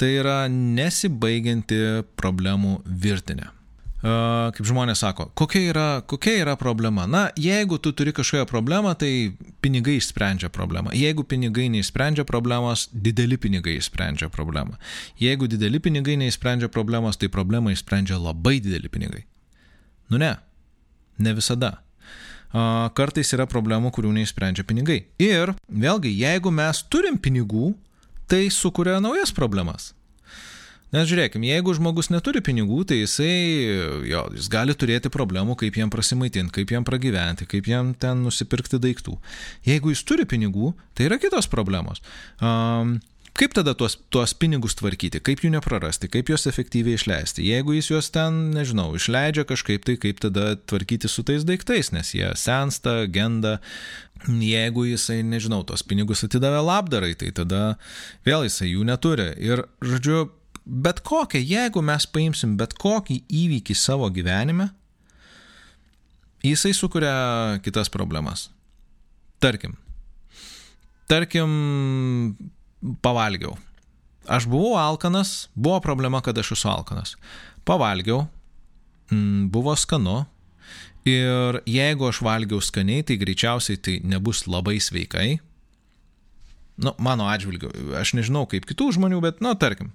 tai 0.00 0.14
yra 0.20 0.44
nesibaigianti 0.52 2.04
problemų 2.20 2.78
virtinė 2.84 3.50
kaip 4.04 4.66
žmonės 4.68 5.00
sako, 5.00 5.30
kokia 5.38 5.62
yra, 5.70 5.86
kokia 6.04 6.34
yra 6.42 6.54
problema? 6.60 7.06
Na, 7.08 7.22
jeigu 7.40 7.78
tu 7.80 7.94
turi 7.96 8.12
kažkokią 8.12 8.44
problemą, 8.50 8.92
tai 9.00 9.32
pinigai 9.64 9.96
išsprendžia 9.96 10.50
problemą. 10.52 10.92
Jeigu 10.92 11.24
pinigai 11.24 11.70
neišsprendžia 11.72 12.26
problemos, 12.28 12.88
dideli 12.92 13.38
pinigai 13.40 13.78
išsprendžia 13.78 14.28
problemą. 14.34 14.76
Jeigu 15.20 15.48
dideli 15.48 15.80
pinigai 15.80 16.18
neišsprendžia 16.20 16.68
problemos, 16.68 17.16
tai 17.16 17.32
problemą 17.32 17.72
išsprendžia 17.72 18.20
labai 18.20 18.58
dideli 18.60 18.92
pinigai. 18.92 19.24
Nu 20.12 20.20
ne, 20.20 20.34
ne 21.16 21.34
visada. 21.34 21.78
Kartais 22.94 23.32
yra 23.34 23.48
problemų, 23.50 23.90
kurių 23.96 24.12
neišsprendžia 24.20 24.68
pinigai. 24.68 25.00
Ir 25.18 25.56
vėlgi, 25.66 26.12
jeigu 26.12 26.52
mes 26.54 26.84
turim 26.92 27.16
pinigų, 27.18 27.72
tai 28.28 28.46
sukuria 28.52 29.00
naujas 29.02 29.32
problemas. 29.34 29.94
Nes 30.94 31.08
žiūrėkime, 31.10 31.48
jeigu 31.50 31.74
žmogus 31.74 32.10
neturi 32.14 32.42
pinigų, 32.44 32.84
tai 32.86 33.00
jisai, 33.00 33.32
jo, 34.06 34.26
jis 34.36 34.50
gali 34.52 34.76
turėti 34.78 35.10
problemų, 35.10 35.56
kaip 35.58 35.80
jam 35.80 35.90
prasimaitinti, 35.90 36.54
kaip 36.60 36.74
jam 36.76 36.86
pragyventi, 36.86 37.48
kaip 37.50 37.66
jam 37.70 37.90
ten 37.98 38.22
nusipirkti 38.22 38.78
daiktų. 38.82 39.16
Jeigu 39.66 39.90
jis 39.90 40.04
turi 40.06 40.28
pinigų, 40.30 40.70
tai 40.94 41.08
yra 41.08 41.18
kitos 41.22 41.50
problemos. 41.50 42.04
Um, 42.38 43.00
Kaip 43.34 43.50
tada 43.50 43.72
tuos, 43.74 43.96
tuos 44.14 44.30
pinigus 44.38 44.76
tvarkyti, 44.78 45.18
kaip 45.26 45.40
jų 45.42 45.48
neprarasti, 45.56 46.06
kaip 46.06 46.28
juos 46.30 46.44
efektyviai 46.46 46.94
išleisti. 46.94 47.42
Jeigu 47.42 47.74
jis 47.74 47.88
juos 47.90 48.08
ten, 48.14 48.52
nežinau, 48.54 48.92
išleidžia 48.94 49.42
kažkaip, 49.48 49.82
tai 49.82 49.96
kaip 49.98 50.20
tada 50.22 50.52
tvarkyti 50.54 51.10
su 51.10 51.24
tais 51.26 51.42
daiktais, 51.42 51.90
nes 51.90 52.12
jie 52.14 52.28
sensta, 52.38 53.00
genda. 53.10 53.56
Jeigu 54.28 54.86
jisai, 54.86 55.18
nežinau, 55.26 55.64
tuos 55.66 55.82
pinigus 55.82 56.22
atidavė 56.22 56.62
labdarai, 56.62 57.10
tai 57.18 57.32
tada 57.34 57.64
vėl 58.22 58.46
jisai 58.46 58.70
jų 58.70 58.86
neturi. 58.86 59.32
Ir, 59.42 59.66
žodžiu, 59.82 60.28
bet 60.64 61.00
kokią, 61.04 61.40
jeigu 61.44 61.82
mes 61.84 62.06
paimsim 62.08 62.56
bet 62.60 62.74
kokį 62.80 63.20
įvykį 63.28 63.76
savo 63.76 64.08
gyvenime, 64.12 64.70
jisai 66.44 66.74
sukuria 66.76 67.60
kitas 67.64 67.92
problemas. 67.92 68.48
Tarkim, 69.44 69.76
tarkim, 71.10 71.50
pavalgiau. 73.04 73.56
Aš 74.24 74.46
buvau 74.48 74.78
alkanas, 74.80 75.50
buvo 75.54 75.82
problema, 75.84 76.22
kad 76.24 76.38
aš 76.40 76.54
esu 76.56 76.68
alkanas. 76.72 77.16
Pavalgiau, 77.68 78.24
mm, 79.12 79.50
buvo 79.52 79.74
skanu, 79.76 80.22
ir 81.04 81.60
jeigu 81.68 82.08
aš 82.08 82.22
valgiau 82.24 82.60
skaniai, 82.64 83.04
tai 83.04 83.18
greičiausiai 83.20 83.76
tai 83.76 83.98
nebus 84.04 84.46
labai 84.48 84.78
sveikai. 84.80 85.40
Nu, 86.80 86.94
mano 86.98 87.28
atžvilgiu, 87.28 87.70
aš 88.00 88.16
nežinau 88.16 88.48
kaip 88.50 88.64
kitų 88.66 88.94
žmonių, 88.96 89.20
bet, 89.22 89.44
nu, 89.44 89.52
tarkim, 89.54 89.92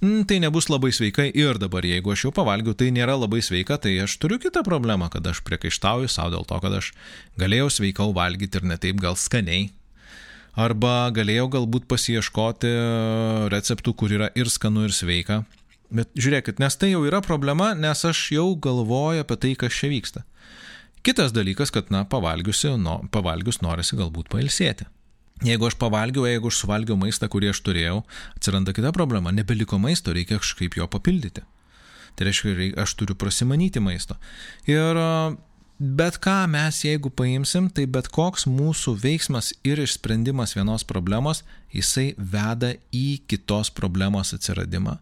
tai 0.00 0.38
nebus 0.40 0.70
labai 0.72 0.92
sveikai 0.96 1.28
ir 1.36 1.58
dabar, 1.60 1.84
jeigu 1.84 2.12
aš 2.14 2.24
jau 2.24 2.32
pavalgiau, 2.32 2.72
tai 2.72 2.88
nėra 2.94 3.18
labai 3.20 3.42
sveika, 3.44 3.76
tai 3.76 3.98
aš 4.00 4.16
turiu 4.22 4.38
kitą 4.40 4.62
problemą, 4.64 5.10
kad 5.12 5.26
aš 5.28 5.42
priekaištauju 5.44 6.08
savo 6.08 6.32
dėl 6.32 6.46
to, 6.48 6.60
kad 6.62 6.76
aš 6.78 6.92
galėjau 7.40 7.68
sveikau 7.74 8.14
valgyti 8.16 8.60
ir 8.60 8.68
netaip 8.72 9.00
gal 9.02 9.18
skaniai. 9.20 9.68
Arba 10.56 11.12
galėjau 11.14 11.46
galbūt 11.52 11.86
pasieškoti 11.90 12.72
receptų, 13.52 13.94
kur 13.94 14.16
yra 14.16 14.30
ir 14.34 14.50
skanu, 14.50 14.88
ir 14.88 14.96
sveika. 14.96 15.44
Bet 15.90 16.10
žiūrėkit, 16.18 16.62
nes 16.62 16.76
tai 16.80 16.92
jau 16.92 17.04
yra 17.06 17.20
problema, 17.22 17.74
nes 17.74 18.04
aš 18.06 18.30
jau 18.34 18.48
galvoju 18.56 19.24
apie 19.24 19.36
tai, 19.42 19.52
kas 19.58 19.76
čia 19.76 19.90
vyksta. 19.92 20.24
Kitas 21.06 21.32
dalykas, 21.32 21.72
kad, 21.72 21.88
na, 21.92 22.04
pavalgiusi, 22.08 22.74
no, 22.80 23.00
pavalgius 23.12 23.60
norisi 23.64 23.96
galbūt 24.00 24.28
pailsėti. 24.32 24.88
Jeigu 25.40 25.70
aš 25.70 25.76
pavalgiau, 25.80 26.26
jeigu 26.28 26.50
aš 26.52 26.58
suvalgiau 26.60 26.98
maistą, 27.00 27.28
kurį 27.32 27.54
aš 27.54 27.62
turėjau, 27.64 28.02
atsiranda 28.36 28.74
kita 28.76 28.92
problema. 28.92 29.32
Nebeliko 29.32 29.78
maisto, 29.80 30.12
reikia 30.12 30.40
kažkaip 30.40 30.76
jo 30.76 30.88
papildyti. 30.90 31.44
Tai 32.16 32.26
reiškia, 32.28 32.74
aš 32.82 32.92
turiu 33.00 33.16
prasimanyti 33.16 33.80
maisto. 33.80 34.18
Ir 34.68 35.00
bet 35.80 36.18
ką 36.20 36.44
mes, 36.52 36.82
jeigu 36.84 37.08
paimsim, 37.08 37.70
tai 37.72 37.86
bet 37.88 38.10
koks 38.12 38.44
mūsų 38.50 38.98
veiksmas 39.00 39.54
ir 39.64 39.80
išsprendimas 39.80 40.52
vienos 40.58 40.84
problemos, 40.84 41.40
jisai 41.72 42.10
veda 42.18 42.74
į 42.92 43.22
kitos 43.30 43.72
problemos 43.72 44.34
atsiradimą. 44.36 44.98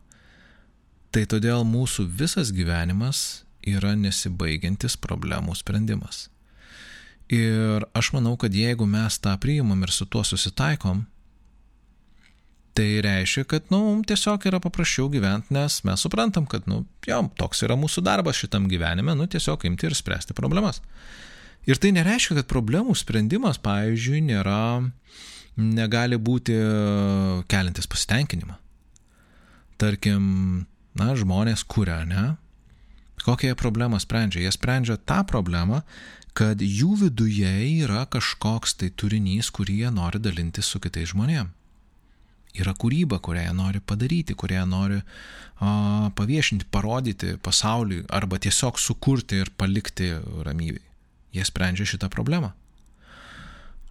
Tai 1.10 1.24
todėl 1.26 1.66
mūsų 1.66 2.06
visas 2.20 2.54
gyvenimas 2.54 3.42
yra 3.66 3.96
nesibaigiantis 3.98 4.94
problemų 5.00 5.56
sprendimas. 5.58 6.28
Ir 7.28 7.84
aš 7.92 8.12
manau, 8.16 8.36
kad 8.40 8.54
jeigu 8.56 8.86
mes 8.88 9.18
tą 9.20 9.34
priimam 9.40 9.82
ir 9.84 9.92
su 9.92 10.06
tuo 10.08 10.22
susitaikom, 10.24 11.04
tai 12.78 13.02
reiškia, 13.04 13.44
kad, 13.50 13.66
nu, 13.74 13.80
tiesiog 14.06 14.46
yra 14.48 14.60
paprasčiau 14.62 15.10
gyventi, 15.12 15.52
nes 15.52 15.80
mes 15.84 16.04
suprantam, 16.04 16.46
kad, 16.48 16.68
nu, 16.70 16.84
jo, 17.08 17.18
toks 17.40 17.64
yra 17.66 17.76
mūsų 17.76 18.04
darbas 18.06 18.38
šitam 18.38 18.68
gyvenime, 18.70 19.16
nu, 19.18 19.26
tiesiog 19.26 19.66
imti 19.66 19.88
ir 19.88 19.96
spręsti 19.98 20.36
problemas. 20.38 20.78
Ir 21.68 21.80
tai 21.82 21.90
nereiškia, 21.96 22.38
kad 22.38 22.48
problemų 22.48 22.94
sprendimas, 22.96 23.58
pavyzdžiui, 23.60 24.22
nėra, 24.30 24.60
negali 25.58 26.16
būti 26.16 26.54
kelintis 27.50 27.90
pasitenkinimą. 27.90 28.56
Tarkim, 29.78 30.22
na, 30.98 31.12
žmonės 31.18 31.66
kuria, 31.68 32.04
ne? 32.08 32.30
Kokią 33.18 33.50
jie 33.50 33.58
problemą 33.58 33.98
sprendžia? 34.00 34.40
Jie 34.46 34.54
sprendžia 34.54 34.96
tą 35.02 35.24
problemą, 35.26 35.82
kad 36.38 36.60
jų 36.62 36.94
viduje 37.00 37.50
yra 37.82 38.04
kažkoks 38.06 38.76
tai 38.78 38.92
turinys, 38.94 39.50
kurį 39.50 39.80
jie 39.82 39.88
nori 39.94 40.20
dalinti 40.22 40.62
su 40.62 40.78
kitais 40.82 41.10
žmonėmis. 41.10 41.54
Yra 42.58 42.72
kūryba, 42.74 43.18
kurią 43.22 43.42
jie 43.44 43.54
nori 43.54 43.80
padaryti, 43.84 44.34
kurią 44.38 44.62
nori 44.66 44.96
a, 44.98 46.10
paviešinti, 46.16 46.66
parodyti 46.72 47.34
pasauliui 47.44 48.06
arba 48.08 48.38
tiesiog 48.40 48.80
sukurti 48.80 49.42
ir 49.42 49.50
palikti 49.58 50.14
ramybėj. 50.46 50.82
Jie 51.36 51.44
sprendžia 51.44 51.86
šitą 51.86 52.08
problemą. 52.10 52.54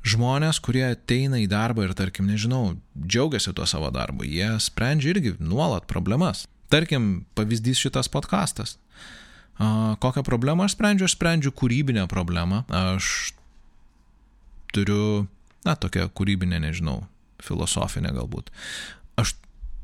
Žmonės, 0.07 0.59
kurie 0.63 0.85
ateina 0.87 1.39
į 1.43 1.47
darbą 1.51 1.85
ir, 1.85 1.93
tarkim, 1.97 2.27
nežinau, 2.31 2.77
džiaugiasi 2.97 3.53
tuo 3.55 3.67
savo 3.69 3.91
darbu, 3.93 4.25
jie 4.25 4.49
sprendžia 4.63 5.13
irgi 5.13 5.35
nuolat 5.39 5.87
problemas. 5.87 6.45
Tarkim, 6.71 7.25
pavyzdys 7.37 7.79
šitas 7.79 8.09
podkastas. 8.11 8.77
Kokią 9.99 10.23
problemą 10.23 10.67
aš 10.67 10.77
sprendžiu? 10.77 11.07
Aš 11.07 11.17
sprendžiu 11.17 11.51
kūrybinę 11.51 12.05
problemą. 12.11 12.63
Aš 12.69 13.33
turiu, 14.75 15.25
na, 15.65 15.73
tokią 15.75 16.09
kūrybinę, 16.13 16.61
nežinau, 16.61 17.07
filosofinę 17.41 18.13
galbūt. 18.13 18.51
Aš 19.17 19.33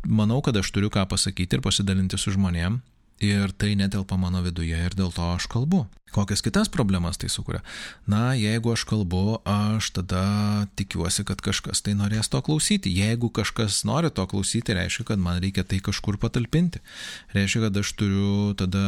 manau, 0.05 0.41
kad 0.45 0.57
aš 0.59 0.69
turiu 0.75 0.93
ką 0.93 1.07
pasakyti 1.09 1.57
ir 1.57 1.65
pasidalinti 1.65 2.19
su 2.21 2.35
žmonėm 2.35 2.81
ir 3.23 3.53
tai 3.57 3.73
netelpa 3.79 4.17
mano 4.19 4.43
viduje 4.45 4.77
ir 4.77 4.95
dėl 4.97 5.13
to 5.15 5.33
aš 5.33 5.47
kalbu. 5.51 5.85
Kokias 6.13 6.43
kitas 6.45 6.69
problemas 6.69 7.17
tai 7.17 7.25
sukuria? 7.33 7.63
Na, 8.05 8.35
jeigu 8.37 8.69
aš 8.75 8.83
kalbu, 8.85 9.39
aš 9.49 9.89
tada 9.95 10.21
tikiuosi, 10.77 11.25
kad 11.25 11.41
kažkas 11.41 11.81
tai 11.81 11.95
norės 11.97 12.29
to 12.29 12.37
klausyti. 12.45 12.91
Jeigu 12.93 13.31
kažkas 13.33 13.79
nori 13.89 14.11
to 14.13 14.27
klausyti, 14.29 14.75
reiškia, 14.77 15.07
kad 15.09 15.23
man 15.23 15.41
reikia 15.41 15.65
tai 15.65 15.81
kažkur 15.81 16.19
patalpinti. 16.21 16.83
Reiškia, 17.33 17.63
kad 17.65 17.81
aš 17.81 17.95
turiu 17.97 18.53
tada 18.59 18.83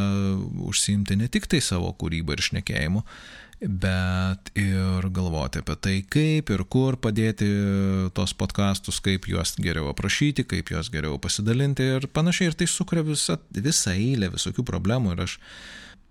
užsiimti 0.69 1.17
ne 1.17 1.31
tik 1.31 1.49
tai 1.49 1.63
savo 1.65 1.89
kūrybą 1.97 2.37
ir 2.37 2.45
šnekėjimu, 2.45 3.01
bet 3.61 4.51
ir 4.59 5.07
galvoti 5.15 5.61
apie 5.61 5.75
tai, 5.79 5.95
kaip 6.11 6.51
ir 6.51 6.63
kur 6.71 6.97
padėti 7.01 7.47
tos 8.17 8.35
podkastus, 8.37 8.99
kaip 9.03 9.29
juos 9.31 9.55
geriau 9.61 9.89
aprašyti, 9.91 10.45
kaip 10.49 10.73
juos 10.73 10.91
geriau 10.93 11.17
pasidalinti 11.21 11.87
ir 11.95 12.09
panašiai. 12.11 12.51
Ir 12.51 12.59
tai 12.59 12.67
sukuria 12.69 13.05
visą, 13.07 13.39
eilę 13.95 14.31
visokių 14.35 14.65
problemų 14.67 15.15
ir 15.15 15.25
aš 15.25 15.39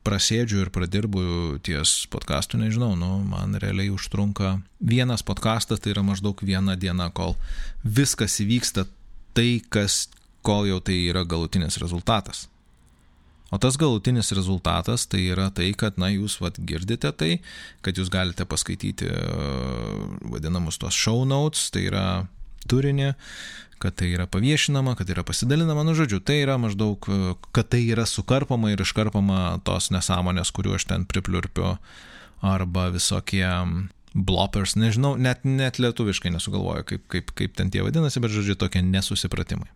prasėdžiu 0.05 0.65
ir 0.65 0.73
pradirbu 0.73 1.23
ties 1.65 2.05
podkastu, 2.13 2.59
nežinau, 2.61 2.93
nu, 2.99 3.23
man 3.25 3.57
realiai 3.61 3.93
užtrunka 3.93 4.59
vienas 4.85 5.25
podkastas, 5.25 5.81
tai 5.81 5.95
yra 5.95 6.05
maždaug 6.05 6.41
viena 6.45 6.77
diena, 6.77 7.09
kol 7.09 7.39
viskas 7.85 8.37
įvyksta 8.45 8.85
tai, 9.37 9.63
kas, 9.73 10.09
kol 10.45 10.69
jau 10.69 10.83
tai 10.85 10.99
yra 11.09 11.25
galutinis 11.25 11.81
rezultatas. 11.81 12.49
O 13.55 13.59
tas 13.63 13.79
galutinis 13.79 14.33
rezultatas 14.35 15.07
tai 15.07 15.29
yra 15.31 15.47
tai, 15.55 15.69
kad, 15.79 15.95
na, 16.01 16.09
jūs 16.11 16.41
vat, 16.43 16.59
girdite 16.59 17.13
tai, 17.15 17.37
kad 17.87 17.95
jūs 18.01 18.11
galite 18.11 18.47
paskaityti 18.51 19.07
vadinamus 20.33 20.81
tos 20.83 20.97
show 20.99 21.23
notes, 21.29 21.69
tai 21.71 21.85
yra 21.87 22.07
turinį, 22.67 23.13
kad 23.79 23.95
tai 24.01 24.09
yra 24.17 24.27
paviešinama, 24.31 24.97
kad 24.99 25.11
yra 25.13 25.23
pasidalinama, 25.27 25.85
nu 25.87 25.95
žodžiu, 25.95 26.19
tai 26.25 26.41
yra 26.43 26.57
maždaug, 26.59 27.07
kad 27.55 27.71
tai 27.71 27.85
yra 27.87 28.09
sukarpama 28.11 28.73
ir 28.73 28.83
iškarpama 28.83 29.61
tos 29.67 29.93
nesąmonės, 29.95 30.51
kuriuo 30.57 30.75
aš 30.79 30.89
ten 30.91 31.07
pripliurpiu, 31.07 31.77
arba 32.45 32.89
visokie 32.95 33.47
bloppers, 34.15 34.75
nežinau, 34.79 35.15
net, 35.21 35.47
net 35.47 35.79
lietuviškai 35.83 36.35
nesugalvoju, 36.35 36.89
kaip, 36.91 37.07
kaip, 37.11 37.33
kaip 37.39 37.55
ten 37.59 37.71
tie 37.75 37.87
vadinasi, 37.87 38.23
bet 38.23 38.35
žodžiu, 38.35 38.59
tokie 38.59 38.83
nesusipratimai. 38.83 39.71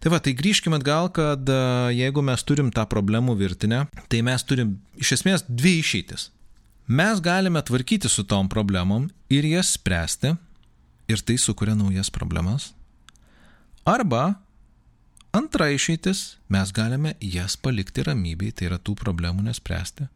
Tai 0.00 0.12
va, 0.14 0.18
tai 0.24 0.32
grįžkime 0.32 0.78
atgal, 0.80 1.10
kad 1.12 1.44
e, 1.52 1.56
jeigu 1.92 2.22
mes 2.24 2.44
turim 2.48 2.70
tą 2.72 2.86
problemų 2.88 3.34
virtinę, 3.36 3.82
tai 4.08 4.22
mes 4.24 4.44
turim 4.48 4.78
iš 4.96 5.18
esmės 5.18 5.44
dvi 5.48 5.74
išeitis. 5.82 6.30
Mes 6.88 7.20
galime 7.20 7.60
tvarkyti 7.62 8.08
su 8.08 8.24
tom 8.24 8.48
problemom 8.48 9.10
ir 9.28 9.44
jas 9.46 9.74
spręsti, 9.76 10.32
ir 11.12 11.20
tai 11.20 11.36
sukuria 11.38 11.76
naujas 11.76 12.08
problemas. 12.10 12.70
Arba 13.84 14.40
antra 15.36 15.68
išeitis, 15.74 16.40
mes 16.48 16.72
galime 16.72 17.14
jas 17.20 17.58
palikti 17.60 18.04
ramybėj, 18.08 18.56
tai 18.56 18.70
yra 18.70 18.80
tų 18.80 18.96
problemų 18.98 19.44
nespręsti. 19.50 20.08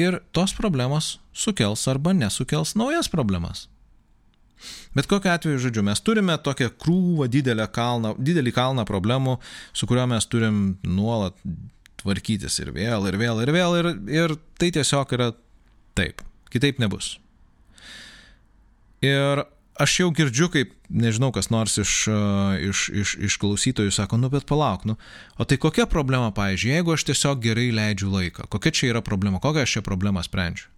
Ir 0.00 0.20
tos 0.36 0.52
problemos 0.56 1.16
sukels 1.32 1.88
arba 1.88 2.12
nesukels 2.16 2.76
naujas 2.76 3.08
problemas. 3.12 3.68
Bet 4.96 5.08
kokiu 5.10 5.32
atveju, 5.32 5.60
žodžiu, 5.66 5.84
mes 5.86 6.02
turime 6.04 6.36
tokią 6.42 6.70
krūvą 6.82 7.28
didelę 7.30 7.68
kalną, 7.72 8.14
didelį 8.18 8.54
kalną 8.56 8.86
problemų, 8.88 9.38
su 9.72 9.88
kuriuo 9.90 10.08
mes 10.10 10.26
turim 10.30 10.62
nuolat 10.82 11.38
tvarkytis 12.00 12.58
ir 12.62 12.72
vėl, 12.74 13.06
ir 13.08 13.18
vėl, 13.20 13.42
ir 13.44 13.54
vėl, 13.54 13.78
ir, 13.80 13.90
ir 14.10 14.36
tai 14.60 14.72
tiesiog 14.74 15.16
yra 15.16 15.30
taip. 15.98 16.24
Kitaip 16.50 16.80
nebus. 16.82 17.18
Ir 19.04 19.44
aš 19.80 19.94
jau 20.02 20.10
girdžiu, 20.12 20.50
kaip, 20.52 20.72
nežinau, 20.90 21.30
kas 21.32 21.48
nors 21.52 21.78
iš, 21.80 21.94
iš, 22.68 22.82
iš, 23.02 23.14
iš 23.30 23.38
klausytojų 23.40 23.94
sako, 23.94 24.18
nu 24.20 24.28
bet 24.32 24.44
palauk, 24.48 24.84
nu, 24.88 24.98
o 25.38 25.46
tai 25.48 25.60
kokia 25.60 25.86
problema, 25.88 26.32
pavyzdžiui, 26.36 26.74
jeigu 26.74 26.96
aš 26.96 27.06
tiesiog 27.08 27.40
gerai 27.44 27.70
leidžiu 27.72 28.10
laiką, 28.12 28.50
kokia 28.52 28.74
čia 28.76 28.90
yra 28.92 29.04
problema, 29.04 29.40
kokią 29.40 29.64
aš 29.64 29.78
čia 29.78 29.86
problemą 29.86 30.24
sprendžiu? 30.26 30.68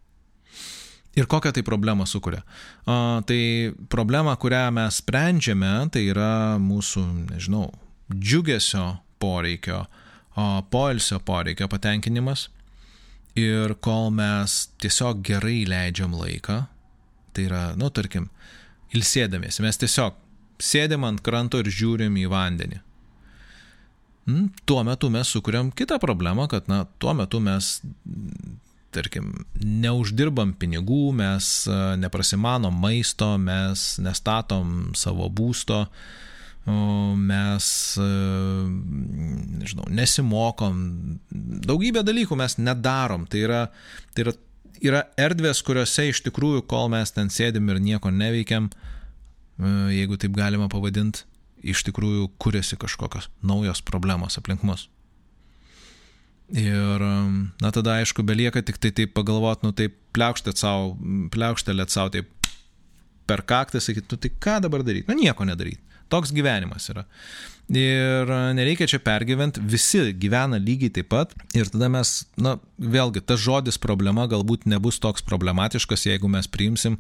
Ir 1.17 1.29
kokią 1.29 1.53
tai 1.53 1.63
problemą 1.63 2.07
sukuria? 2.09 2.41
A, 2.87 3.21
tai 3.29 3.73
problema, 3.93 4.33
kurią 4.37 4.71
mes 4.73 5.03
sprendžiame, 5.03 5.73
tai 5.93 6.07
yra 6.09 6.57
mūsų, 6.63 7.05
nežinau, 7.35 7.67
džiugesio 8.13 8.87
poreikio, 9.21 9.85
o, 10.37 10.47
poilsio 10.73 11.21
poreikio 11.21 11.69
patenkinimas. 11.69 12.49
Ir 13.37 13.77
kol 13.85 14.11
mes 14.13 14.67
tiesiog 14.81 15.21
gerai 15.25 15.63
leidžiam 15.69 16.17
laiką, 16.17 16.63
tai 17.33 17.45
yra, 17.49 17.63
nu, 17.81 17.89
tarkim, 17.93 18.29
ilsėdamėsi, 18.97 19.63
mes 19.65 19.81
tiesiog 19.81 20.17
sėdėm 20.63 21.05
ant 21.09 21.23
kranto 21.25 21.61
ir 21.61 21.69
žiūrim 21.73 22.17
į 22.21 22.27
vandenį. 22.33 22.81
Hmm, 24.29 24.51
tuo 24.69 24.85
metu 24.87 25.09
mes 25.11 25.33
sukuriam 25.35 25.73
kitą 25.75 25.99
problemą, 26.01 26.47
kad, 26.49 26.69
na, 26.71 26.85
tuo 27.03 27.15
metu 27.19 27.41
mes 27.43 27.81
tarkim, 28.95 29.33
neuždirbam 29.59 30.55
pinigų, 30.59 31.13
mes 31.17 31.53
e, 31.67 31.79
neprasimanom 32.01 32.77
maisto, 32.83 33.35
mes 33.41 33.97
nestatom 34.03 34.93
savo 34.99 35.29
būsto, 35.33 35.87
mes, 37.19 37.67
e, 37.99 38.09
nežinau, 39.63 39.89
nesimokom, 39.91 40.79
daugybę 41.67 42.05
dalykų 42.07 42.39
mes 42.39 42.59
nedarom. 42.61 43.27
Tai 43.27 43.43
yra, 43.43 43.63
tai 44.15 44.27
yra, 44.27 44.37
yra 44.83 45.03
erdvės, 45.19 45.63
kuriuose 45.67 46.09
iš 46.13 46.23
tikrųjų, 46.29 46.65
kol 46.71 46.91
mes 46.93 47.15
ten 47.15 47.33
sėdim 47.35 47.71
ir 47.73 47.83
nieko 47.83 48.15
neveikiam, 48.15 48.71
e, 48.71 49.75
jeigu 49.99 50.19
taip 50.21 50.39
galima 50.39 50.71
pavadinti, 50.71 51.27
iš 51.63 51.85
tikrųjų 51.89 52.31
kuriasi 52.43 52.79
kažkokios 52.79 53.31
naujos 53.43 53.83
problemos 53.87 54.39
aplink 54.39 54.63
mus. 54.67 54.89
Ir, 56.53 57.05
na 57.63 57.71
tada 57.73 57.97
aišku, 58.03 58.25
belieka 58.29 58.61
tik 58.61 58.77
tai 58.77 58.91
taip 58.93 59.15
pagalvoti, 59.17 59.65
nu 59.65 59.73
taip 59.73 59.97
pliaukštėt 60.13 60.61
savo, 60.61 60.93
pliaukštelėt 61.33 61.95
savo 61.95 62.13
taip 62.13 62.29
per 63.31 63.41
kaktą, 63.49 63.81
sakyti, 63.81 64.11
nu 64.13 64.21
tai 64.21 64.31
ką 64.37 64.59
dabar 64.67 64.85
daryti? 64.85 65.09
Nu 65.09 65.17
nieko 65.17 65.47
nedaryti. 65.49 65.81
Toks 66.13 66.35
gyvenimas 66.37 66.91
yra. 66.93 67.07
Ir 67.73 68.29
nereikia 68.53 68.85
čia 68.91 68.99
pergyventi, 69.01 69.63
visi 69.65 70.03
gyvena 70.21 70.59
lygiai 70.61 70.93
taip 70.93 71.09
pat. 71.15 71.33
Ir 71.57 71.71
tada 71.73 71.89
mes, 71.89 72.27
na, 72.37 72.59
vėlgi, 72.77 73.23
tas 73.25 73.41
žodis 73.41 73.81
problema 73.81 74.27
galbūt 74.29 74.67
nebus 74.69 75.01
toks 75.01 75.25
problematiškas, 75.25 76.05
jeigu 76.11 76.29
mes 76.29 76.51
priimsim, 76.53 76.99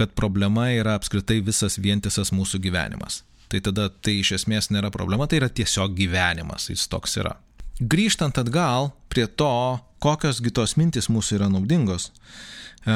kad 0.00 0.16
problema 0.16 0.70
yra 0.72 0.96
apskritai 0.96 1.42
visas 1.44 1.76
vientisas 1.76 2.32
mūsų 2.32 2.62
gyvenimas. 2.64 3.20
Tai 3.52 3.60
tada 3.68 3.90
tai 3.92 4.22
iš 4.22 4.38
esmės 4.38 4.72
nėra 4.72 4.88
problema, 4.94 5.28
tai 5.28 5.42
yra 5.42 5.52
tiesiog 5.52 5.92
gyvenimas, 5.98 6.70
jis 6.72 6.88
toks 6.88 7.20
yra. 7.20 7.36
Grįžtant 7.80 8.36
atgal 8.38 8.92
prie 9.10 9.26
to, 9.26 9.80
kokios 9.98 10.38
kitos 10.44 10.76
mintis 10.78 11.08
mūsų 11.10 11.40
yra 11.40 11.48
naudingos, 11.50 12.10
e, 12.86 12.94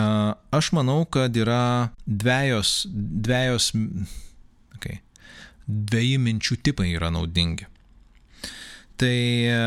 aš 0.55 0.71
manau, 0.77 1.01
kad 1.11 1.35
yra 1.35 1.91
dviejos, 2.07 2.87
dviejos, 2.93 3.73
okay, 4.77 5.01
dviejų 5.67 6.23
minčių 6.23 6.61
tipai 6.62 6.93
yra 6.93 7.11
naudingi. 7.11 7.67
Tai 8.99 9.19
e, 9.51 9.59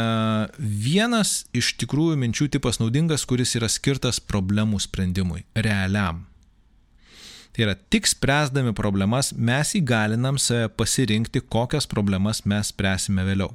vienas 0.60 1.46
iš 1.56 1.74
tikrųjų 1.80 2.18
minčių 2.20 2.50
tipas 2.56 2.80
naudingas, 2.80 3.24
kuris 3.28 3.56
yra 3.60 3.68
skirtas 3.72 4.20
problemų 4.20 4.80
sprendimui, 4.84 5.46
realiam. 5.56 6.26
Tai 7.52 7.66
yra 7.66 7.76
tik 7.76 8.08
spręsdami 8.08 8.72
problemas 8.76 9.34
mes 9.36 9.74
įgalinam 9.76 10.40
save 10.40 10.70
pasirinkti, 10.72 11.44
kokias 11.52 11.88
problemas 11.88 12.46
mes 12.48 12.72
spręsime 12.72 13.28
vėliau. 13.28 13.52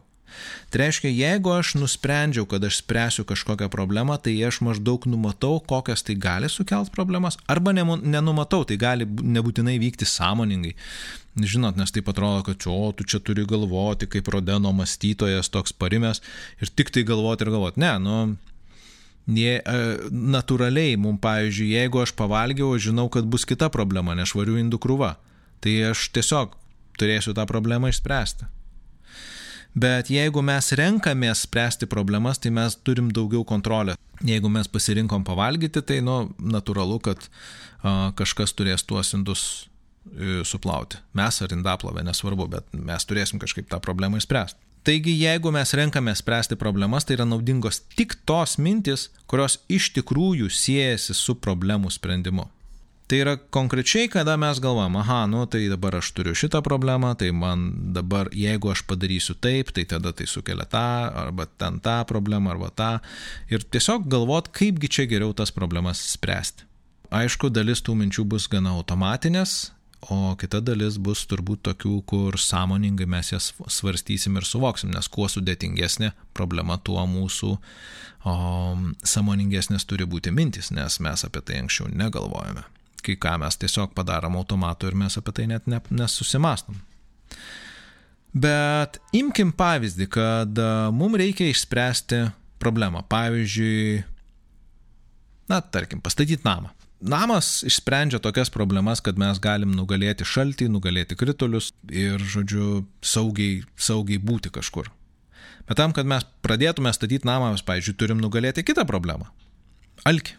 Tai 0.71 0.81
reiškia, 0.83 1.13
jeigu 1.13 1.53
aš 1.55 1.75
nusprendžiau, 1.81 2.47
kad 2.51 2.65
aš 2.65 2.81
spręsiu 2.83 3.27
kažkokią 3.29 3.69
problemą, 3.73 4.19
tai 4.23 4.35
aš 4.47 4.61
maždaug 4.67 5.07
numatau, 5.11 5.61
kokias 5.61 6.03
tai 6.07 6.17
gali 6.21 6.51
sukelt 6.53 6.93
problemas, 6.95 7.39
arba 7.47 7.75
nenumatau, 7.77 8.65
tai 8.69 8.79
gali 8.81 9.07
nebūtinai 9.07 9.79
vykti 9.83 10.09
sąmoningai. 10.09 10.75
Žinot, 11.37 11.77
nes 11.77 11.93
tai 11.93 12.01
atrodo, 12.01 12.43
kad 12.47 12.59
čia, 12.65 12.73
o, 12.73 12.93
tu 12.97 13.05
čia 13.05 13.21
turi 13.21 13.45
galvoti, 13.45 14.09
kaip 14.09 14.29
Rodeno 14.33 14.73
mąstytojas 14.73 15.53
toks 15.53 15.75
parimės 15.77 16.23
ir 16.65 16.73
tik 16.73 16.95
tai 16.95 17.05
galvoti 17.05 17.45
ir 17.45 17.53
galvoti. 17.53 17.83
Ne, 17.85 17.93
nu, 18.01 18.21
Jie, 19.27 19.57
natūraliai, 20.07 20.95
mums, 21.03 21.19
pavyzdžiui, 21.19 21.73
jeigu 21.75 21.99
aš 21.99 22.13
pavalgiau, 22.15 22.77
žinau, 22.79 23.09
kad 23.11 23.27
bus 23.27 23.43
kita 23.43 23.67
problema, 23.75 24.15
nešvarių 24.15 24.61
indų 24.61 24.79
krūva. 24.79 25.17
Tai 25.59 25.73
aš 25.89 26.05
tiesiog 26.15 26.55
turėsiu 27.01 27.35
tą 27.35 27.47
problemą 27.51 27.91
išspręsti. 27.91 28.47
Bet 29.77 30.09
jeigu 30.09 30.41
mes 30.41 30.71
renkamės 30.79 31.43
spręsti 31.45 31.85
problemas, 31.93 32.41
tai 32.41 32.49
mes 32.57 32.79
turim 32.81 33.11
daugiau 33.13 33.45
kontrolės. 33.45 33.99
Jeigu 34.25 34.49
mes 34.49 34.71
pasirinkom 34.73 35.27
pavalgyti, 35.29 35.83
tai 35.85 35.99
nu, 36.05 36.31
natūralu, 36.41 36.97
kad 37.05 37.27
a, 37.27 38.13
kažkas 38.17 38.57
turės 38.57 38.87
tuos 38.89 39.13
indus 39.13 39.43
e, 40.09 40.41
suplauti. 40.49 40.97
Mes 41.21 41.43
ar 41.45 41.53
indaplovė, 41.53 42.07
nesvarbu, 42.09 42.49
bet 42.57 42.73
mes 42.73 43.05
turėsim 43.05 43.43
kažkaip 43.43 43.69
tą 43.69 43.83
problemą 43.85 44.23
išspręsti. 44.23 44.63
Taigi, 44.87 45.13
jeigu 45.19 45.51
mes 45.53 45.75
renkame 45.77 46.15
spręsti 46.17 46.57
problemas, 46.57 47.05
tai 47.05 47.19
yra 47.19 47.27
naudingos 47.29 47.83
tik 47.99 48.15
tos 48.25 48.57
mintis, 48.57 49.11
kurios 49.29 49.59
iš 49.69 49.91
tikrųjų 49.99 50.49
siejasi 50.49 51.13
su 51.19 51.35
problemų 51.37 51.91
sprendimu. 51.93 52.47
Tai 53.07 53.19
yra 53.23 53.37
konkrečiai, 53.39 54.09
kada 54.11 54.35
mes 54.35 54.59
galvojam, 54.59 54.97
aha, 54.99 55.21
nu 55.31 55.45
tai 55.47 55.69
dabar 55.71 55.95
aš 56.01 56.09
turiu 56.11 56.33
šitą 56.35 56.59
problemą, 56.67 57.13
tai 57.15 57.29
man 57.31 57.69
dabar, 57.95 58.27
jeigu 58.35 58.73
aš 58.73 58.83
padarysiu 58.91 59.37
taip, 59.39 59.71
tai 59.71 59.85
tada 59.87 60.11
tai 60.11 60.27
sukelia 60.27 60.67
tą, 60.67 60.83
arba 61.23 61.47
ten 61.47 61.79
tą 61.79 62.01
problemą, 62.11 62.51
arba 62.57 62.73
tą. 62.75 62.91
Ir 63.47 63.63
tiesiog 63.63 64.09
galvot, 64.11 64.51
kaipgi 64.51 64.91
čia 64.91 65.07
geriau 65.07 65.31
tas 65.39 65.55
problemas 65.55 66.03
spręsti. 66.17 66.67
Aišku, 67.15 67.53
dalis 67.55 67.85
tų 67.87 67.95
minčių 67.95 68.27
bus 68.27 68.49
gana 68.51 68.75
automatinės, 68.75 69.71
o 70.11 70.35
kita 70.35 70.59
dalis 70.67 70.99
bus 70.99 71.23
turbūt 71.31 71.63
tokių, 71.71 72.01
kur 72.11 72.35
sąmoningai 72.43 73.07
mes 73.07 73.31
jas 73.31 73.53
svarstysim 73.71 74.35
ir 74.35 74.51
suvoksim, 74.51 74.91
nes 74.91 75.07
kuo 75.07 75.31
sudėtingesnė 75.31 76.11
problema, 76.35 76.75
tuo 76.83 77.07
mūsų 77.07 77.55
o, 77.55 78.35
sąmoningesnės 79.15 79.87
turi 79.87 80.11
būti 80.11 80.35
mintis, 80.35 80.75
nes 80.75 80.99
mes 80.99 81.23
apie 81.23 81.47
tai 81.47 81.63
anksčiau 81.63 81.87
negalvojame 81.95 82.67
kai 83.07 83.17
ką 83.23 83.37
mes 83.43 83.59
tiesiog 83.63 83.95
padarom 83.97 84.37
automatu 84.41 84.91
ir 84.91 84.99
mes 84.99 85.17
apie 85.19 85.35
tai 85.37 85.47
net 85.51 85.69
ne, 85.71 85.81
nesusimastom. 85.91 86.79
Bet 88.37 88.99
imkim 89.17 89.53
pavyzdį, 89.57 90.09
kad 90.13 90.59
e, 90.61 90.73
mums 90.93 91.21
reikia 91.23 91.49
išspręsti 91.49 92.27
problemą. 92.61 93.01
Pavyzdžiui, 93.09 94.03
na, 95.49 95.63
tarkim, 95.63 96.03
pastatyti 96.05 96.45
namą. 96.45 96.73
Namas 97.07 97.61
išsprendžia 97.69 98.19
tokias 98.25 98.51
problemas, 98.53 99.03
kad 99.05 99.19
mes 99.21 99.41
galim 99.41 99.75
nugalėti 99.77 100.25
šaltį, 100.25 100.69
nugalėti 100.73 101.17
kritulius 101.17 101.71
ir, 101.93 102.21
žodžiu, 102.21 102.87
saugiai, 103.05 103.61
saugiai 103.77 104.21
būti 104.21 104.53
kažkur. 104.53 104.89
Bet 105.69 105.81
tam, 105.81 105.93
kad 105.97 106.09
mes 106.09 106.25
pradėtume 106.45 106.93
statyti 106.97 107.29
namą, 107.29 107.53
mes, 107.55 107.65
pavyzdžiui, 107.67 107.97
turim 108.01 108.21
nugalėti 108.23 108.65
kitą 108.65 108.87
problemą- 108.89 109.29
alkį. 110.11 110.37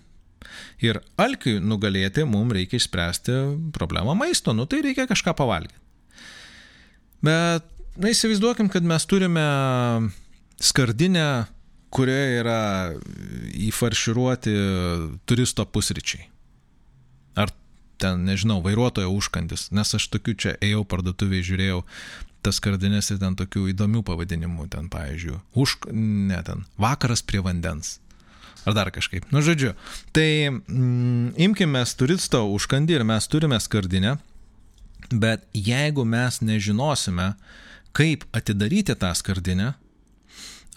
Ir 0.86 1.02
alkiui 1.18 1.58
nugalėti 1.64 2.26
mums 2.28 2.56
reikia 2.58 2.80
išspręsti 2.80 3.38
problemą 3.76 4.16
maisto, 4.18 4.54
nu 4.54 4.68
tai 4.70 4.84
reikia 4.86 5.08
kažką 5.10 5.34
pavalgyti. 5.38 5.78
Bet, 7.26 7.66
na 7.98 8.14
įsivaizduokim, 8.14 8.70
kad 8.70 8.86
mes 8.86 9.06
turime 9.10 9.46
skardinę, 10.62 11.48
kurioje 11.94 12.42
yra 12.42 12.62
įfarširuoti 13.68 14.54
turisto 15.26 15.66
pusryčiai. 15.66 16.28
Ar 17.38 17.54
ten, 18.02 18.26
nežinau, 18.28 18.60
vairuotojo 18.66 19.10
užkandis, 19.18 19.70
nes 19.74 19.96
aš 19.98 20.10
tokių 20.14 20.36
čia 20.38 20.56
ėjau 20.62 20.84
parduotuvėje, 20.90 21.48
žiūrėjau, 21.52 21.84
tas 22.46 22.60
skardinės 22.62 23.12
ir 23.12 23.22
ten 23.22 23.38
tokių 23.40 23.68
įdomių 23.74 24.04
pavadinimų, 24.08 24.68
ten, 24.74 24.92
pavyzdžiui, 24.94 25.40
už, 25.58 25.80
ne 25.94 26.42
ten, 26.46 26.66
vakaras 26.82 27.26
prie 27.26 27.42
vandens. 27.46 27.98
Ar 28.68 28.76
dar 28.76 28.92
kažkaip. 28.92 29.30
Nu, 29.32 29.40
žodžiu. 29.46 29.72
Tai 30.12 30.28
mm, 30.52 31.38
imkime 31.40 31.86
turisto 31.96 32.44
užkandį 32.52 32.98
ir 32.98 33.06
mes 33.08 33.28
turime 33.32 33.60
skardinę, 33.64 34.18
bet 35.12 35.46
jeigu 35.56 36.04
mes 36.04 36.42
nežinosime, 36.44 37.32
kaip 37.96 38.26
atidaryti 38.36 38.98
tą 39.00 39.14
skardinę, 39.16 39.72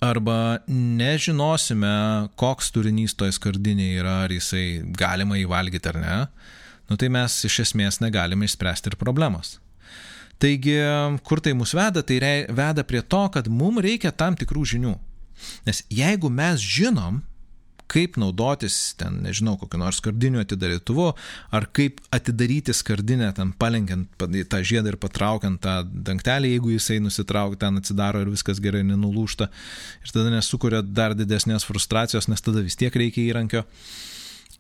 arba 0.01 0.61
nežinosime, 0.71 1.93
koks 2.41 2.71
turinys 2.73 3.17
toje 3.19 3.35
skardinėje 3.37 4.01
yra, 4.01 4.15
ar 4.25 4.33
jisai 4.33 4.81
galima 4.97 5.37
įvalgyti 5.41 5.91
ar 5.91 5.99
ne, 6.01 6.21
nu 6.89 6.99
tai 7.01 7.11
mes 7.13 7.37
iš 7.47 7.61
esmės 7.67 8.01
negalime 8.01 8.49
išspręsti 8.49 8.93
ir 8.93 8.99
problemos. 9.01 9.59
Taigi, 10.41 10.79
kur 11.27 11.43
tai 11.45 11.53
mus 11.53 11.75
veda, 11.77 12.01
tai 12.07 12.17
rei, 12.23 12.45
veda 12.49 12.85
prie 12.87 13.03
to, 13.05 13.27
kad 13.35 13.51
mums 13.53 13.83
reikia 13.85 14.15
tam 14.15 14.39
tikrų 14.41 14.65
žinių. 14.73 14.95
Nes 15.67 15.83
jeigu 15.93 16.31
mes 16.33 16.65
žinom, 16.65 17.21
kaip 17.91 18.19
naudotis 18.21 18.77
ten, 19.01 19.21
nežinau, 19.25 19.57
kokiu 19.61 19.81
nors 19.83 19.99
skardiniu 20.01 20.43
atidarytuvu, 20.43 21.09
ar 21.57 21.67
kaip 21.77 21.99
atidaryti 22.15 22.75
skardinę, 22.77 23.33
ten 23.37 23.53
palenkiant 23.59 24.09
tą 24.21 24.63
žiedą 24.67 24.95
ir 24.95 25.01
patraukiant 25.03 25.61
tą 25.65 25.81
dangtelį, 26.11 26.55
jeigu 26.55 26.75
jisai 26.77 27.01
nusitraukia, 27.03 27.61
ten 27.67 27.81
atsidaro 27.81 28.23
ir 28.23 28.31
viskas 28.33 28.63
gerai 28.63 28.85
nenulūšta 28.87 29.51
ir 30.05 30.15
tada 30.15 30.31
nesukuria 30.37 30.85
dar 30.87 31.17
didesnės 31.19 31.67
frustracijos, 31.69 32.31
nes 32.31 32.47
tada 32.47 32.63
vis 32.65 32.79
tiek 32.79 32.95
reikia 32.95 33.27
įrankio. 33.33 33.67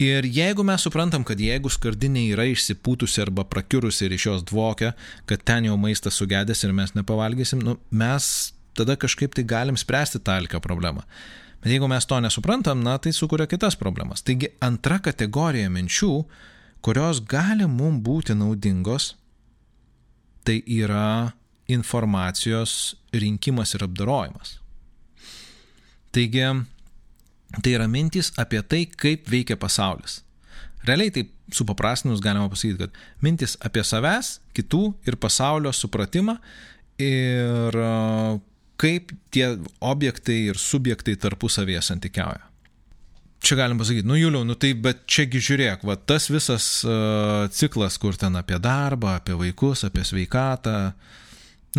Ir 0.00 0.24
jeigu 0.24 0.64
mes 0.64 0.80
suprantam, 0.80 1.26
kad 1.28 1.40
jeigu 1.40 1.68
skardinė 1.68 2.30
yra 2.32 2.46
išsipūtusi 2.48 3.20
arba 3.20 3.44
prakiurusi 3.44 4.06
ir 4.06 4.14
iš 4.16 4.24
jos 4.30 4.46
dvokia, 4.48 4.94
kad 5.28 5.42
ten 5.44 5.68
jau 5.68 5.76
maistas 5.76 6.16
sugedęs 6.16 6.64
ir 6.64 6.72
mes 6.72 6.94
nepavalgysim, 6.96 7.60
nu, 7.60 7.76
mes 7.92 8.30
tada 8.78 8.96
kažkaip 8.96 9.36
tai 9.36 9.44
galim 9.44 9.76
spręsti 9.76 10.22
tą 10.24 10.38
alkio 10.40 10.60
problemą. 10.64 11.04
Bet 11.60 11.74
jeigu 11.74 11.88
mes 11.92 12.06
to 12.08 12.20
nesuprantam, 12.24 12.80
na, 12.84 12.96
tai 12.98 13.12
sukuria 13.12 13.46
kitas 13.50 13.76
problemas. 13.76 14.24
Taigi 14.24 14.48
antra 14.64 14.98
kategorija 15.04 15.68
minčių, 15.72 16.12
kurios 16.80 17.20
gali 17.28 17.68
mums 17.68 18.00
būti 18.04 18.36
naudingos, 18.36 19.14
tai 20.44 20.62
yra 20.64 21.34
informacijos 21.70 22.96
rinkimas 23.12 23.76
ir 23.76 23.84
apdarojimas. 23.84 24.56
Taigi, 26.10 26.46
Tai 27.58 27.72
yra 27.74 27.88
mintys 27.90 28.30
apie 28.38 28.62
tai, 28.62 28.84
kaip 28.86 29.26
veikia 29.30 29.56
pasaulis. 29.58 30.20
Realiai 30.86 31.10
taip 31.12 31.32
supaprastinus 31.52 32.22
galima 32.22 32.46
pasakyti, 32.48 32.86
kad 32.86 33.24
mintis 33.24 33.56
apie 33.66 33.82
savęs, 33.84 34.36
kitų 34.54 34.84
ir 35.08 35.18
pasaulio 35.20 35.72
supratimą 35.74 36.36
ir 37.02 37.78
kaip 38.80 39.12
tie 39.34 39.52
objektai 39.84 40.38
ir 40.50 40.60
subjektai 40.60 41.16
tarpusavėje 41.20 41.82
santykiauja. 41.90 42.46
Čia 43.40 43.56
galim 43.56 43.78
pasakyti, 43.80 44.08
nu 44.08 44.18
Juliau, 44.18 44.44
nu 44.44 44.54
tai 44.60 44.74
bet 44.76 45.06
čiagi 45.08 45.40
žiūrėk, 45.40 45.84
va 45.88 45.96
tas 45.96 46.28
visas 46.28 46.64
uh, 46.84 47.46
ciklas, 47.56 47.96
kur 48.00 48.16
ten 48.20 48.36
apie 48.36 48.58
darbą, 48.60 49.14
apie 49.16 49.36
vaikus, 49.36 49.86
apie 49.88 50.04
sveikatą, 50.04 50.92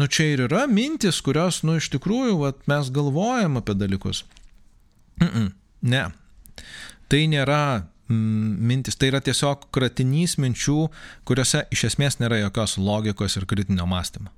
nu 0.01 0.07
čia 0.09 0.31
ir 0.31 0.47
yra 0.47 0.65
mintis, 0.69 1.21
kurios, 1.21 1.61
nu 1.67 1.77
iš 1.77 1.91
tikrųjų, 1.93 2.39
va 2.41 2.53
mes 2.71 2.89
galvojam 2.93 3.61
apie 3.61 3.77
dalykus. 3.77 4.23
Mm 5.21 5.29
-mm. 5.29 5.51
Ne. 5.93 6.03
Tai 7.07 7.21
nėra 7.27 7.61
mm, 8.09 8.57
mintis, 8.71 8.97
tai 8.97 9.11
yra 9.13 9.21
tiesiog 9.21 9.69
kratinys 9.71 10.37
minčių, 10.41 10.89
kuriuose 11.25 11.65
iš 11.71 11.83
esmės 11.91 12.17
nėra 12.17 12.41
jokios 12.41 12.77
logikos 12.77 13.37
ir 13.37 13.45
kritinio 13.45 13.85
mąstymo. 13.85 14.33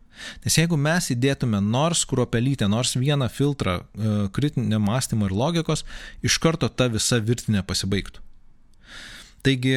Nes 0.45 0.57
jeigu 0.57 0.77
mes 0.79 1.09
įdėtume 1.13 1.61
nors 1.63 2.03
kruopelytę, 2.09 2.67
nors 2.71 2.95
vieną 2.99 3.29
filtrą 3.33 3.79
e, 3.79 4.13
kritinio 4.35 4.79
mąstymo 4.83 5.29
ir 5.29 5.35
logikos, 5.37 5.85
iš 6.25 6.37
karto 6.43 6.69
ta 6.69 6.89
visa 6.91 7.19
virtinė 7.23 7.65
pasibaigtų. 7.67 8.23
Taigi 9.43 9.73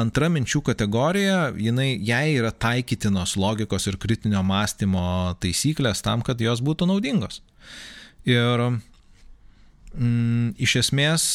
antra 0.00 0.30
minčių 0.32 0.62
kategorija, 0.64 1.50
jinai, 1.60 1.98
jai 2.00 2.30
yra 2.38 2.48
taikytinos 2.48 3.34
logikos 3.36 3.84
ir 3.90 3.98
kritinio 4.00 4.40
mąstymo 4.40 5.36
taisyklės 5.42 6.00
tam, 6.04 6.22
kad 6.24 6.40
jos 6.40 6.62
būtų 6.64 6.88
naudingos. 6.88 7.42
Ir 8.24 8.62
mm, 9.92 10.56
iš 10.56 10.78
esmės 10.80 11.26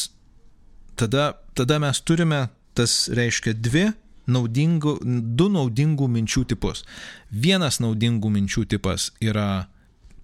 tada, 0.98 1.36
tada 1.54 1.78
mes 1.82 2.02
turime 2.02 2.48
tas 2.74 3.06
reiškia 3.14 3.54
dvi 3.54 3.92
naudingų, 4.30 4.98
du 5.36 5.48
naudingų 5.52 6.08
minčių 6.16 6.44
tipus. 6.54 6.84
Vienas 7.30 7.80
naudingų 7.82 8.30
minčių 8.36 8.66
tipas 8.74 9.10
yra 9.22 9.66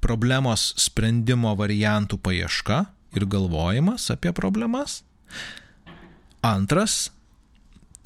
problemos 0.04 0.72
sprendimo 0.78 1.54
variantų 1.58 2.20
paieška 2.22 2.84
ir 3.16 3.26
galvojimas 3.26 4.10
apie 4.14 4.32
problemas. 4.36 5.02
Antras 6.44 7.08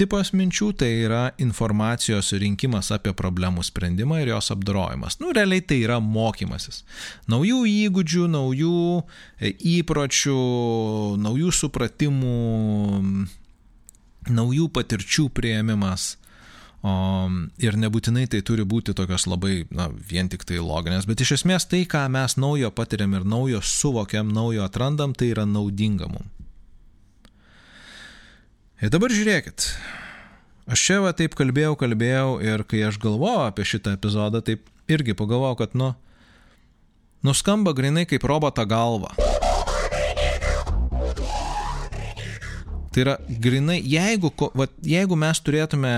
tipas 0.01 0.33
minčių 0.35 0.71
tai 0.81 0.89
yra 1.05 1.23
informacijos 1.43 2.33
rinkimas 2.41 2.91
apie 2.95 3.13
problemų 3.17 3.65
sprendimą 3.67 4.23
ir 4.23 4.33
jos 4.33 4.51
apdorojimas. 4.55 5.19
Nu, 5.21 5.35
realiai 5.37 5.63
tai 5.63 5.83
yra 5.85 6.01
mokymasis. 6.03 6.83
Naujų 7.31 7.61
įgūdžių, 7.71 8.25
naujų 8.33 8.81
e, 9.39 9.53
įpročių, 9.77 10.39
naujų 11.23 11.53
supratimų, 11.61 12.39
naujų 14.31 14.69
patirčių 14.75 15.29
prieimimas. 15.35 16.17
O, 16.83 16.93
ir 17.63 17.77
nebūtinai 17.79 18.25
tai 18.27 18.41
turi 18.43 18.65
būti 18.67 18.95
tokios 18.99 19.29
labai, 19.31 19.69
na, 19.71 19.87
vien 19.89 20.27
tik 20.27 20.43
tai 20.49 20.59
loginės, 20.59 21.07
bet 21.07 21.23
iš 21.23 21.37
esmės 21.39 21.69
tai, 21.71 21.85
ką 21.87 22.09
mes 22.11 22.35
naujo 22.43 22.73
patiriam 22.75 23.15
ir 23.15 23.23
naujo 23.23 23.61
suvokiam, 23.63 24.33
naujo 24.35 24.65
atrandam, 24.67 25.15
tai 25.15 25.31
yra 25.31 25.47
naudinga 25.47 26.11
mums. 26.11 26.43
Ir 28.83 28.91
dabar 28.91 29.15
žiūrėkit. 29.15 29.69
Aš 30.75 30.83
čia 30.89 30.97
va 31.05 31.13
taip 31.15 31.37
kalbėjau, 31.39 31.77
kalbėjau 31.79 32.41
ir 32.43 32.65
kai 32.67 32.81
aš 32.89 32.99
galvojau 33.03 33.45
apie 33.47 33.67
šitą 33.67 33.95
epizodą, 33.95 34.43
taip 34.43 34.67
irgi 34.91 35.15
pagalvojau, 35.15 35.61
kad, 35.61 35.79
nu, 35.79 35.93
nuskamba 37.23 37.77
grinai 37.79 38.09
kaip 38.11 38.27
roboto 38.27 38.67
galva. 38.67 39.15
Tai 42.93 43.05
yra 43.07 43.17
grinai, 43.41 43.79
jeigu, 43.89 44.29
va, 44.53 44.67
jeigu 44.85 45.17
mes 45.17 45.39
turėtume 45.41 45.93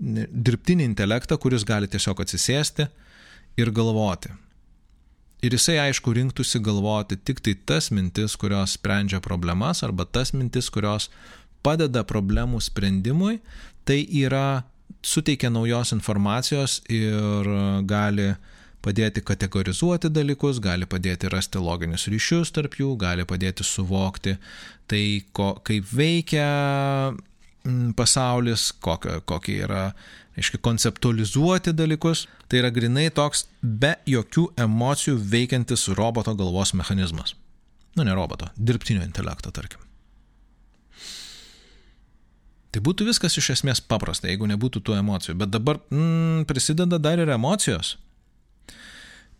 dirbtinį 0.00 0.88
intelektą, 0.90 1.38
kuris 1.38 1.62
gali 1.66 1.86
tiesiog 1.90 2.24
atsisėsti 2.24 2.88
ir 3.60 3.70
galvoti. 3.74 4.32
Ir 5.46 5.54
jisai 5.56 5.78
aišku 5.86 6.12
rinktųsi 6.16 6.60
galvoti 6.60 7.16
tik 7.16 7.38
tai 7.40 7.54
tas 7.54 7.88
mintis, 7.94 8.34
kurios 8.36 8.74
sprendžia 8.76 9.22
problemas, 9.24 9.84
arba 9.86 10.04
tas 10.04 10.34
mintis, 10.34 10.68
kurios 10.74 11.08
padeda 11.64 12.02
problemų 12.04 12.60
sprendimui, 12.64 13.38
tai 13.88 14.02
yra 14.10 14.64
suteikia 15.06 15.52
naujos 15.54 15.94
informacijos 15.96 16.80
ir 16.92 17.48
gali 17.88 18.34
padėti 18.84 19.22
kategorizuoti 19.24 20.10
dalykus, 20.12 20.60
gali 20.62 20.88
padėti 20.88 21.30
rasti 21.32 21.60
loginius 21.60 22.06
ryšius 22.10 22.52
tarp 22.56 22.78
jų, 22.80 22.94
gali 23.00 23.26
padėti 23.28 23.66
suvokti 23.66 24.36
tai, 24.90 25.02
ko, 25.36 25.52
kaip 25.66 25.90
veikia 25.94 26.46
mm, 27.12 27.92
pasaulis, 27.98 28.70
kokie, 28.82 29.20
kokie 29.28 29.60
yra, 29.66 29.90
aiškiai, 30.38 30.62
konceptualizuoti 30.64 31.74
dalykus. 31.76 32.26
Tai 32.50 32.64
yra 32.64 32.72
grinai 32.74 33.06
toks 33.14 33.46
be 33.62 33.94
jokių 34.10 34.48
emocijų 34.64 35.20
veikiantis 35.30 35.86
roboto 35.94 36.34
galvos 36.38 36.74
mechanizmas. 36.74 37.36
Nu, 37.94 38.06
ne 38.06 38.14
roboto, 38.14 38.50
dirbtinio 38.56 39.04
intelekto, 39.06 39.52
tarkim. 39.54 39.82
Tai 42.70 42.82
būtų 42.86 43.08
viskas 43.08 43.34
iš 43.38 43.50
esmės 43.56 43.80
paprasta, 43.82 44.28
jeigu 44.30 44.46
nebūtų 44.46 44.82
tų 44.86 44.94
emocijų. 45.00 45.34
Bet 45.42 45.50
dabar 45.50 45.80
mm, 45.90 46.46
prisideda 46.50 47.00
dar 47.02 47.18
ir 47.18 47.32
emocijos. 47.34 47.96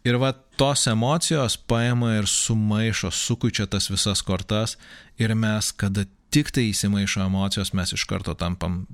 Ir 0.04 0.16
va 0.16 0.32
tos 0.56 0.86
emocijos 0.88 1.58
paima 1.68 2.14
ir 2.16 2.28
sumaišo, 2.28 3.10
sukučia 3.12 3.66
tas 3.68 3.90
visas 3.90 4.22
kortas 4.24 4.78
ir 5.20 5.34
mes, 5.36 5.72
kada 5.76 6.06
tik 6.32 6.52
tai 6.54 6.70
įsimaišo 6.70 7.26
emocijos, 7.26 7.74
mes 7.76 7.92
iš 7.92 8.06
karto 8.08 8.34
tampam 8.38 8.86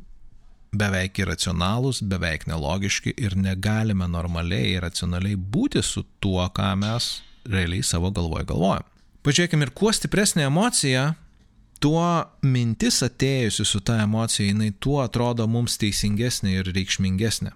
beveik 0.77 1.21
irracionalūs, 1.23 2.03
beveik 2.11 2.49
nelogiški 2.51 3.15
ir 3.23 3.37
negalime 3.39 4.09
normaliai 4.11 4.75
ir 4.75 4.83
racionaliai 4.87 5.39
būti 5.39 5.83
su 5.85 6.03
tuo, 6.21 6.43
ką 6.51 6.73
mes 6.81 7.11
realiai 7.47 7.87
savo 7.87 8.11
galvoje 8.11 8.49
galvojam. 8.51 8.87
Pažiūrėkime, 9.27 9.67
ir 9.67 9.73
kuo 9.75 9.93
stipresnė 9.95 10.47
emocija, 10.47 11.13
tuo 11.83 12.03
mintis 12.47 13.01
atėjusi 13.07 13.67
su 13.67 13.81
ta 13.81 14.01
emocija, 14.05 14.49
jinai 14.51 14.73
tuo 14.81 15.01
atrodo 15.05 15.47
mums 15.51 15.79
teisingesnė 15.83 16.61
ir 16.61 16.75
reikšmingesnė. 16.75 17.55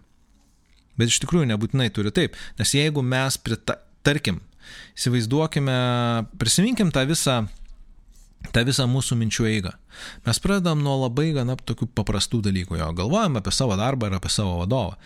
Bet 1.00 1.12
iš 1.12 1.20
tikrųjų 1.24 1.48
nebūtinai 1.50 1.88
turi 1.94 2.12
taip, 2.14 2.36
nes 2.60 2.74
jeigu 2.76 3.02
mes, 3.06 3.38
prita, 3.40 3.78
tarkim, 4.06 4.42
įsivaizduokime, 4.98 5.78
prisiminkim 6.40 6.92
tą 6.94 7.06
visą, 7.08 7.40
tą 8.54 8.64
visą 8.68 8.86
mūsų 8.90 9.18
minčių 9.20 9.48
eigą. 9.50 9.74
Mes 10.26 10.40
pradedam 10.42 10.82
nuo 10.84 10.96
labai 11.04 11.30
gana 11.36 11.56
tokių 11.56 11.90
paprastų 11.96 12.42
dalykų, 12.48 12.78
jo 12.80 12.90
galvojam 12.96 13.40
apie 13.40 13.54
savo 13.54 13.76
darbą 13.80 14.10
ir 14.10 14.18
apie 14.20 14.32
savo 14.32 14.58
vadovą. 14.62 14.96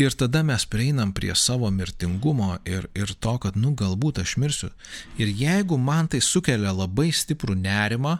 Ir 0.00 0.14
tada 0.18 0.40
mes 0.42 0.64
prieinam 0.66 1.12
prie 1.14 1.34
savo 1.36 1.68
mirtingumo 1.70 2.56
ir, 2.66 2.88
ir 2.96 3.12
to, 3.22 3.36
kad, 3.38 3.58
nu, 3.60 3.74
galbūt 3.78 4.22
aš 4.22 4.36
mirsiu. 4.40 4.70
Ir 5.20 5.30
jeigu 5.36 5.76
man 5.78 6.08
tai 6.10 6.22
sukelia 6.24 6.72
labai 6.74 7.10
stiprų 7.14 7.54
nerimą, 7.60 8.16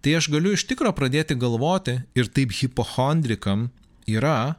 tai 0.00 0.14
aš 0.20 0.30
galiu 0.32 0.54
iš 0.54 0.64
tikro 0.70 0.92
pradėti 0.96 1.36
galvoti 1.36 1.98
ir 2.16 2.30
taip 2.30 2.54
hipochondrikam 2.54 3.68
yra, 4.08 4.54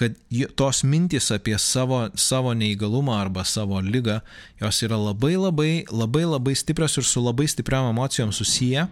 kad 0.00 0.16
tos 0.56 0.80
mintys 0.82 1.28
apie 1.34 1.58
savo, 1.60 2.06
savo 2.16 2.54
neįgalumą 2.56 3.18
arba 3.20 3.44
savo 3.44 3.80
lygą, 3.84 4.20
jos 4.62 4.80
yra 4.86 4.96
labai 4.96 5.34
labai, 5.36 5.72
labai 5.92 6.24
labai 6.24 6.54
stiprios 6.56 6.96
ir 6.96 7.04
su 7.04 7.20
labai 7.20 7.48
stipriam 7.52 7.90
emocijom 7.90 8.32
susiję. 8.32 8.86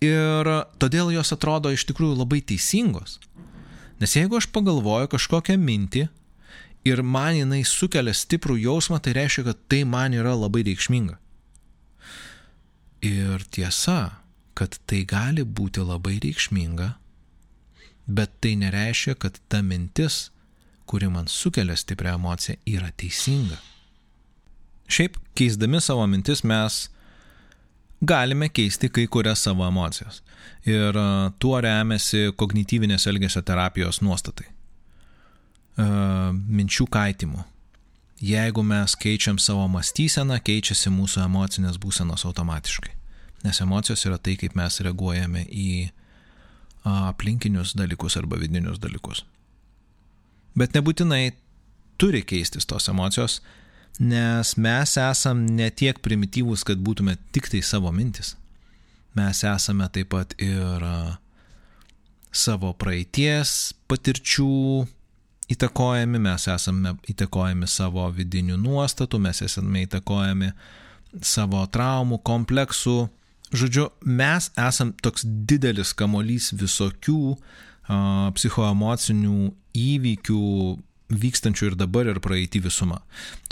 Ir 0.00 0.48
todėl 0.80 1.12
jos 1.12 1.32
atrodo 1.36 1.72
iš 1.72 1.84
tikrųjų 1.88 2.16
labai 2.22 2.40
teisingos. 2.40 3.18
Nes 4.00 4.16
jeigu 4.16 4.40
aš 4.40 4.48
pagalvoju 4.52 5.12
kažkokią 5.12 5.56
mintį 5.60 6.06
ir 6.88 7.02
man 7.02 7.36
jinai 7.36 7.62
sukelia 7.68 8.16
stiprų 8.16 8.56
jausmą, 8.64 9.00
tai 9.00 9.16
reiškia, 9.16 9.44
kad 9.50 9.62
tai 9.68 9.84
man 9.88 10.16
yra 10.16 10.32
labai 10.36 10.64
reikšminga. 10.68 11.16
Ir 13.04 13.44
tiesa, 13.52 14.22
kad 14.56 14.80
tai 14.88 15.04
gali 15.08 15.44
būti 15.44 15.84
labai 15.84 16.16
reikšminga, 16.24 16.94
bet 18.06 18.40
tai 18.40 18.56
nereiškia, 18.56 19.14
kad 19.14 19.38
ta 19.48 19.62
mintis, 19.62 20.30
kuri 20.86 21.08
man 21.10 21.26
sukelia 21.28 21.76
stiprią 21.76 22.14
emociją, 22.14 22.56
yra 22.66 22.90
teisinga. 22.96 23.58
Šiaip 24.88 25.16
keisdami 25.34 25.80
savo 25.82 26.06
mintis 26.06 26.44
mes 26.46 26.86
galime 28.00 28.48
keisti 28.48 28.88
kai 28.88 29.06
kurias 29.06 29.42
savo 29.42 29.66
emocijas. 29.66 30.22
Ir 30.66 30.94
tuo 31.42 31.58
remiasi 31.60 32.30
kognityvinės 32.38 33.06
elgesio 33.10 33.42
terapijos 33.42 34.00
nuostatai. 34.02 34.46
Minčių 35.76 36.86
kaitimu. 36.90 37.42
Jeigu 38.22 38.62
mes 38.64 38.94
keičiam 38.96 39.36
savo 39.42 39.66
mąstyseną, 39.68 40.38
keičiasi 40.40 40.88
mūsų 40.94 41.26
emocinės 41.26 41.76
būsenos 41.82 42.24
automatiškai. 42.24 42.94
Nes 43.44 43.60
emocijos 43.60 44.06
yra 44.08 44.16
tai, 44.18 44.38
kaip 44.40 44.54
mes 44.56 44.80
reaguojame 44.80 45.44
į 45.52 45.90
aplinkinius 46.86 47.74
dalykus 47.78 48.16
arba 48.20 48.38
vidinius 48.40 48.78
dalykus. 48.82 49.24
Bet 50.56 50.76
nebūtinai 50.76 51.34
turi 52.00 52.22
keistis 52.24 52.68
tos 52.68 52.88
emocijos, 52.92 53.40
nes 53.98 54.54
mes 54.60 54.96
esam 55.00 55.44
ne 55.58 55.68
tiek 55.70 56.00
primityvūs, 56.04 56.64
kad 56.68 56.80
būtume 56.80 57.16
tik 57.32 57.50
tai 57.52 57.62
savo 57.64 57.92
mintis. 57.92 58.34
Mes 59.16 59.42
esame 59.48 59.88
taip 59.92 60.12
pat 60.12 60.34
ir 60.42 60.84
savo 62.36 62.74
praeities 62.76 63.72
patirčių 63.88 64.50
įtakojami, 65.52 66.20
mes 66.20 66.48
esame 66.52 66.96
įtakojami 67.08 67.68
savo 67.70 68.04
vidinių 68.12 68.58
nuostatų, 68.60 69.20
mes 69.22 69.40
esame 69.46 69.86
įtakojami 69.86 70.50
savo 71.24 71.62
traumų, 71.72 72.20
kompleksų. 72.26 72.98
Žodžiu, 73.54 73.90
mes 74.02 74.50
esam 74.58 74.90
toks 75.02 75.22
didelis 75.22 75.92
kamolys 75.94 76.50
visokių 76.58 77.20
a, 77.36 78.30
psichoemocinių 78.34 79.52
įvykių, 79.76 80.40
vykstančių 81.06 81.70
ir 81.70 81.76
dabar 81.78 82.10
ir 82.10 82.18
praeitį 82.22 82.64
visumą. 82.64 82.98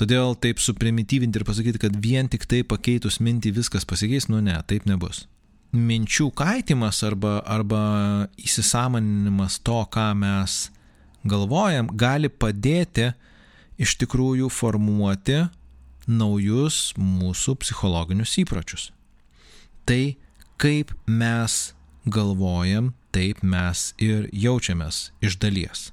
Todėl 0.01 0.35
taip 0.43 0.59
suprimityvinti 0.63 1.39
ir 1.39 1.47
pasakyti, 1.47 1.83
kad 1.87 1.99
vien 2.03 2.27
tik 2.31 2.49
tai 2.51 2.65
pakeitus 2.67 3.21
mintį 3.23 3.55
viskas 3.61 3.87
pasikeis, 3.87 4.27
nu 4.33 4.43
ne, 4.43 4.57
taip 4.67 4.89
nebus. 4.91 5.29
Minčių 5.75 6.29
kaitimas 6.39 7.03
arba, 7.07 7.39
arba 7.47 7.83
įsisamoninimas 8.39 9.61
to, 9.67 9.81
ką 9.91 10.11
mes 10.19 10.69
galvojam, 11.27 11.89
gali 11.95 12.31
padėti 12.31 13.13
iš 13.79 13.97
tikrųjų 14.03 14.51
formuoti 14.55 15.45
naujus 16.07 16.93
mūsų 16.99 17.57
psichologinius 17.63 18.37
įpročius. 18.43 18.91
Tai 19.85 20.17
kaip 20.57 20.95
mes 21.05 21.75
galvojam, 22.09 22.93
taip 23.13 23.43
mes 23.45 23.91
ir 24.01 24.31
jaučiamės 24.33 25.11
iš 25.25 25.37
dalies. 25.43 25.91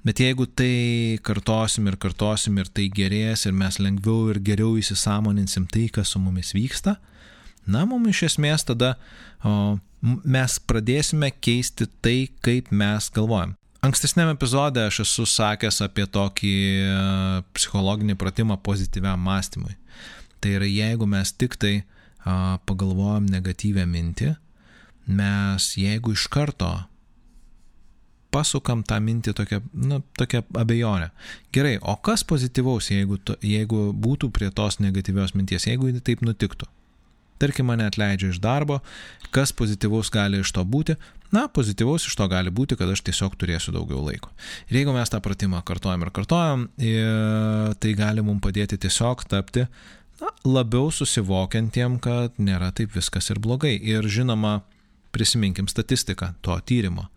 Bet 0.00 0.22
jeigu 0.22 0.46
tai 0.56 1.18
kartosim 1.20 1.90
ir 1.90 1.98
kartosim 2.00 2.56
ir 2.62 2.70
tai 2.72 2.86
gerės 2.88 3.44
ir 3.44 3.52
mes 3.52 3.76
lengviau 3.82 4.30
ir 4.32 4.40
geriau 4.40 4.78
įsisamoninsim 4.80 5.66
tai, 5.68 5.90
kas 5.92 6.14
su 6.14 6.22
mumis 6.22 6.54
vyksta, 6.56 6.96
na, 7.68 7.84
mums 7.84 8.14
iš 8.14 8.22
esmės 8.30 8.64
tada 8.64 8.94
o, 9.44 9.76
mes 10.24 10.56
pradėsime 10.64 11.28
keisti 11.36 11.84
tai, 12.00 12.30
kaip 12.40 12.72
mes 12.72 13.10
galvojam. 13.12 13.52
Ankstesnėme 13.84 14.32
epizode 14.36 14.80
aš 14.88 15.02
esu 15.04 15.28
sakęs 15.28 15.82
apie 15.84 16.08
tokį 16.08 16.56
e, 16.80 16.96
psichologinį 17.56 18.16
pratimą 18.20 18.56
pozityviam 18.64 19.20
mąstymui. 19.24 19.76
Tai 20.40 20.56
yra, 20.56 20.68
jeigu 20.68 21.08
mes 21.08 21.32
tik 21.36 21.56
tai 21.60 21.74
a, 21.80 21.99
pagalvojam 22.24 23.26
negatyvę 23.30 23.86
mintį, 23.88 24.34
mes 25.10 25.72
jeigu 25.80 26.14
iš 26.14 26.26
karto 26.32 26.70
pasukam 28.30 28.82
tą 28.86 28.98
mintį 29.02 29.34
tokią, 29.36 29.60
na, 29.74 30.00
tokią 30.18 30.42
abejonę. 30.62 31.10
Gerai, 31.54 31.78
o 31.82 31.96
kas 31.96 32.22
pozityvaus, 32.24 32.90
jeigu, 32.92 33.18
to, 33.18 33.36
jeigu 33.42 33.90
būtų 33.92 34.30
prie 34.34 34.50
tos 34.54 34.78
negatyvios 34.82 35.34
minties, 35.34 35.66
jeigu 35.66 35.90
taip 36.04 36.22
nutiktų? 36.26 36.68
Tarkim, 37.40 37.70
mane 37.70 37.86
atleidžia 37.88 38.34
iš 38.34 38.38
darbo, 38.42 38.82
kas 39.32 39.54
pozityvaus 39.56 40.12
gali 40.12 40.42
iš 40.44 40.52
to 40.52 40.64
būti? 40.68 40.98
Na, 41.32 41.46
pozityvaus 41.48 42.04
iš 42.04 42.16
to 42.18 42.26
gali 42.28 42.52
būti, 42.52 42.76
kad 42.76 42.90
aš 42.90 43.00
tiesiog 43.06 43.36
turėsiu 43.40 43.72
daugiau 43.72 44.02
laiko. 44.04 44.32
Ir 44.68 44.80
jeigu 44.80 44.92
mes 44.92 45.10
tą 45.10 45.22
pratimą 45.24 45.62
kartojam 45.66 46.04
ir 46.04 46.10
kartojam, 46.14 46.66
tai 47.80 47.94
gali 47.96 48.24
mums 48.26 48.44
padėti 48.44 48.78
tiesiog 48.82 49.24
tapti 49.30 49.64
na, 50.20 50.32
labiau 50.44 50.90
susivokiantiem, 50.94 51.98
kad 52.02 52.36
nėra 52.38 52.70
taip 52.76 52.92
viskas 52.96 53.30
ir 53.32 53.40
blogai. 53.42 53.76
Ir 53.80 54.06
žinoma, 54.08 54.60
prisiminkim 55.14 55.68
statistiką 55.70 56.34
to 56.44 56.58
tyrimo 56.66 57.08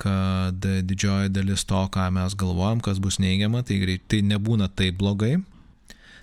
kad 0.00 0.64
didžioji 0.64 1.28
dalis 1.28 1.66
to, 1.68 1.80
ką 1.92 2.06
mes 2.16 2.34
galvojam, 2.40 2.80
kas 2.80 2.96
bus 3.04 3.18
neigiama, 3.20 3.60
tai 3.66 3.76
greitai 3.82 4.22
nebūna 4.24 4.70
taip 4.72 4.96
blogai, 4.96 5.34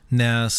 nes 0.10 0.58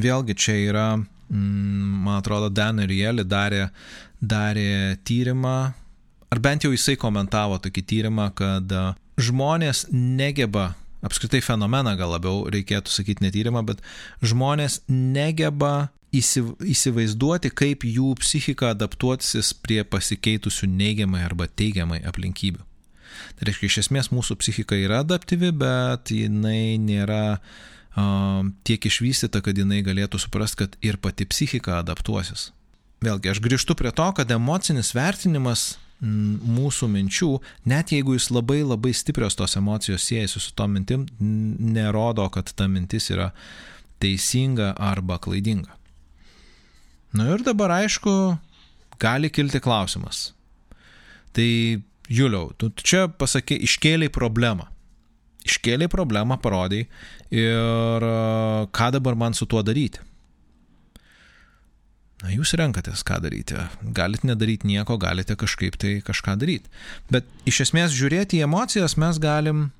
vėlgi 0.00 0.36
čia 0.36 0.56
yra, 0.66 0.88
mm, 0.98 1.94
man 2.04 2.20
atrodo, 2.20 2.50
Dan 2.52 2.82
ir 2.84 2.92
Jeli 2.92 3.24
darė, 3.24 3.70
darė 4.20 4.98
tyrimą, 5.04 5.56
ar 6.30 6.42
bent 6.44 6.64
jau 6.66 6.74
jisai 6.74 6.98
komentavo 7.00 7.56
tokį 7.56 7.86
tyrimą, 7.88 8.28
kad 8.36 8.76
žmonės 9.20 9.86
negeba, 9.92 10.74
apskritai 11.06 11.40
fenomeną 11.44 11.94
gal 11.98 12.12
labiau 12.14 12.44
reikėtų 12.52 12.92
sakyti 12.92 13.24
ne 13.24 13.32
tyrimą, 13.34 13.64
bet 13.68 13.82
žmonės 14.24 14.80
negeba 14.88 15.90
įsivaizduoti, 16.10 17.52
kaip 17.54 17.86
jų 17.86 18.16
psichika 18.18 18.72
adaptuotis 18.74 19.52
prie 19.54 19.82
pasikeitusių 19.86 20.66
neigiamai 20.72 21.22
arba 21.22 21.46
teigiamai 21.46 22.00
aplinkybių. 22.08 22.64
Tai 23.38 23.46
reiškia, 23.46 23.68
iš 23.68 23.76
esmės 23.84 24.10
mūsų 24.10 24.36
psichika 24.40 24.78
yra 24.78 25.02
adaptyvi, 25.04 25.52
bet 25.54 26.10
jinai 26.14 26.78
nėra 26.82 27.38
uh, 27.38 28.42
tiek 28.66 28.86
išvystyta, 28.86 29.42
kad 29.44 29.58
jinai 29.58 29.82
galėtų 29.86 30.20
suprasti, 30.22 30.64
kad 30.64 30.76
ir 30.84 30.98
pati 31.02 31.26
psichika 31.30 31.78
adaptuosis. 31.80 32.50
Vėlgi, 33.00 33.30
aš 33.32 33.40
grįžtu 33.40 33.76
prie 33.78 33.92
to, 33.96 34.06
kad 34.16 34.30
emocinis 34.30 34.92
vertinimas 34.94 35.78
mūsų 36.00 36.88
minčių, 36.88 37.30
net 37.68 37.92
jeigu 37.92 38.14
jis 38.16 38.30
labai 38.32 38.62
labai 38.64 38.92
stiprios 38.96 39.36
tos 39.36 39.56
emocijos 39.60 40.06
siejasi 40.08 40.40
su 40.40 40.54
to 40.56 40.66
mintim, 40.68 41.06
nerodo, 41.20 42.28
kad 42.32 42.48
ta 42.56 42.68
mintis 42.68 43.10
yra 43.12 43.30
teisinga 44.00 44.72
arba 44.80 45.18
klaidinga. 45.20 45.76
Na 47.12 47.26
nu 47.26 47.34
ir 47.34 47.44
dabar 47.44 47.74
aišku, 47.80 48.12
gali 49.02 49.30
kilti 49.30 49.60
klausimas. 49.60 50.30
Tai 51.34 51.48
Juliau, 52.10 52.50
tu 52.58 52.72
čia 52.74 53.06
pasakė, 53.06 53.58
iškėliai 53.66 54.10
problemą. 54.10 54.66
Iškėliai 55.46 55.88
problemą, 55.90 56.36
parodai 56.42 56.84
ir 57.30 58.06
ką 58.74 58.88
dabar 58.96 59.16
man 59.18 59.36
su 59.36 59.46
tuo 59.46 59.62
daryti. 59.62 60.02
Na, 62.20 62.28
jūs 62.34 62.52
renkatės, 62.58 63.00
ką 63.06 63.16
daryti. 63.24 63.56
Galite 63.96 64.28
nedaryti 64.28 64.68
nieko, 64.68 64.98
galite 65.00 65.36
kažkaip 65.40 65.78
tai 65.80 65.92
kažką 66.04 66.36
daryti. 66.40 66.68
Bet 67.12 67.28
iš 67.48 67.62
esmės 67.64 67.94
žiūrėti 67.96 68.40
į 68.40 68.44
emocijas 68.44 68.98
mes 69.00 69.20
galim 69.22 69.70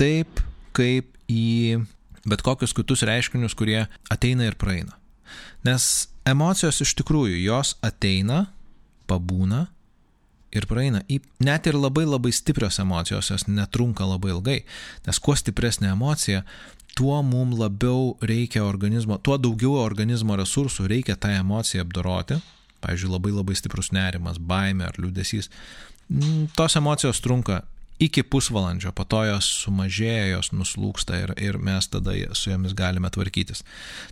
taip, 0.00 0.42
kaip 0.74 1.12
į 1.30 1.84
bet 2.26 2.42
kokius 2.42 2.74
kitus 2.74 3.04
reiškinius, 3.06 3.54
kurie 3.58 3.84
ateina 4.10 4.48
ir 4.48 4.58
praeina. 4.58 4.96
Nes 5.66 6.08
emocijos 6.28 6.82
iš 6.82 6.96
tikrųjų, 6.98 7.38
jos 7.44 7.76
ateina, 7.84 8.48
pabūna 9.10 9.66
ir 10.52 10.66
praeina. 10.70 11.02
Net 11.42 11.66
ir 11.70 11.78
labai 11.78 12.04
labai 12.06 12.32
stiprios 12.34 12.78
emocijos, 12.82 13.30
jos 13.32 13.46
netrunka 13.48 14.06
labai 14.06 14.34
ilgai. 14.34 14.58
Nes 15.06 15.22
kuo 15.22 15.34
stipresnė 15.38 15.92
emocija, 15.94 16.42
tuo 16.96 17.22
mums 17.22 17.58
labiau 17.58 18.16
reikia 18.22 18.64
organizmo, 18.64 19.18
tuo 19.18 19.38
daugiau 19.40 19.76
organizmo 19.80 20.36
resursų 20.36 20.88
reikia 20.92 21.16
tą 21.16 21.32
emociją 21.38 21.86
apdoroti. 21.86 22.40
Pavyzdžiui, 22.82 23.12
labai 23.12 23.30
labai 23.30 23.54
stiprus 23.54 23.92
nerimas, 23.94 24.40
baime 24.42 24.88
ar 24.88 24.96
liūdėsys. 24.98 25.48
Mm, 26.10 26.48
tos 26.58 26.74
emocijos 26.76 27.22
trunka 27.22 27.60
iki 28.02 28.24
pusvalandžio, 28.26 28.90
po 28.92 29.04
to 29.06 29.22
jos 29.28 29.46
sumažėja, 29.62 30.32
jos 30.32 30.50
nuslūksta 30.50 31.20
ir, 31.22 31.34
ir 31.38 31.58
mes 31.62 31.86
tada 31.88 32.16
su 32.34 32.50
jomis 32.50 32.74
galime 32.74 33.10
tvarkytis. 33.14 33.62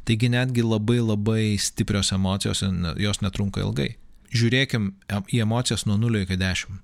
Taigi 0.07 0.31
netgi 0.31 0.63
labai 0.63 1.01
labai 1.03 1.57
stiprios 1.59 2.13
emocijos, 2.15 2.63
jos 3.03 3.23
netrunka 3.25 3.65
ilgai. 3.65 3.97
Žiūrėkim 4.31 4.93
į 5.35 5.43
emocijas 5.43 5.89
nuo 5.91 5.99
0 5.99 6.23
iki 6.23 6.39
10. 6.39 6.79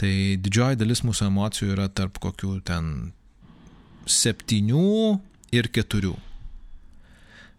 Tai 0.00 0.12
didžioji 0.40 0.80
dalis 0.80 1.04
mūsų 1.04 1.28
emocijų 1.28 1.74
yra 1.74 1.90
tarp 1.92 2.16
kokių 2.22 2.54
ten 2.64 3.12
7 4.06 5.20
ir 5.52 5.68
4. 5.68 6.12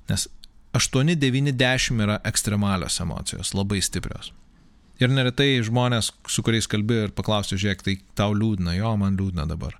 Nes 0.09 0.27
8, 0.73 1.15
9, 1.15 1.51
10 1.57 2.01
yra 2.01 2.19
ekstremalios 2.25 2.99
emocijos, 2.99 3.53
labai 3.53 3.81
stiprios. 3.81 4.31
Ir 5.01 5.11
neretai 5.13 5.61
žmonės, 5.65 6.11
su 6.29 6.43
kuriais 6.45 6.69
kalbė 6.69 7.07
ir 7.07 7.13
paklausiu, 7.15 7.57
žiūrėk, 7.61 7.81
tai 7.85 7.95
tau 8.17 8.33
liūdna, 8.37 8.75
jo, 8.77 8.93
man 8.97 9.17
liūdna 9.19 9.45
dabar. 9.49 9.77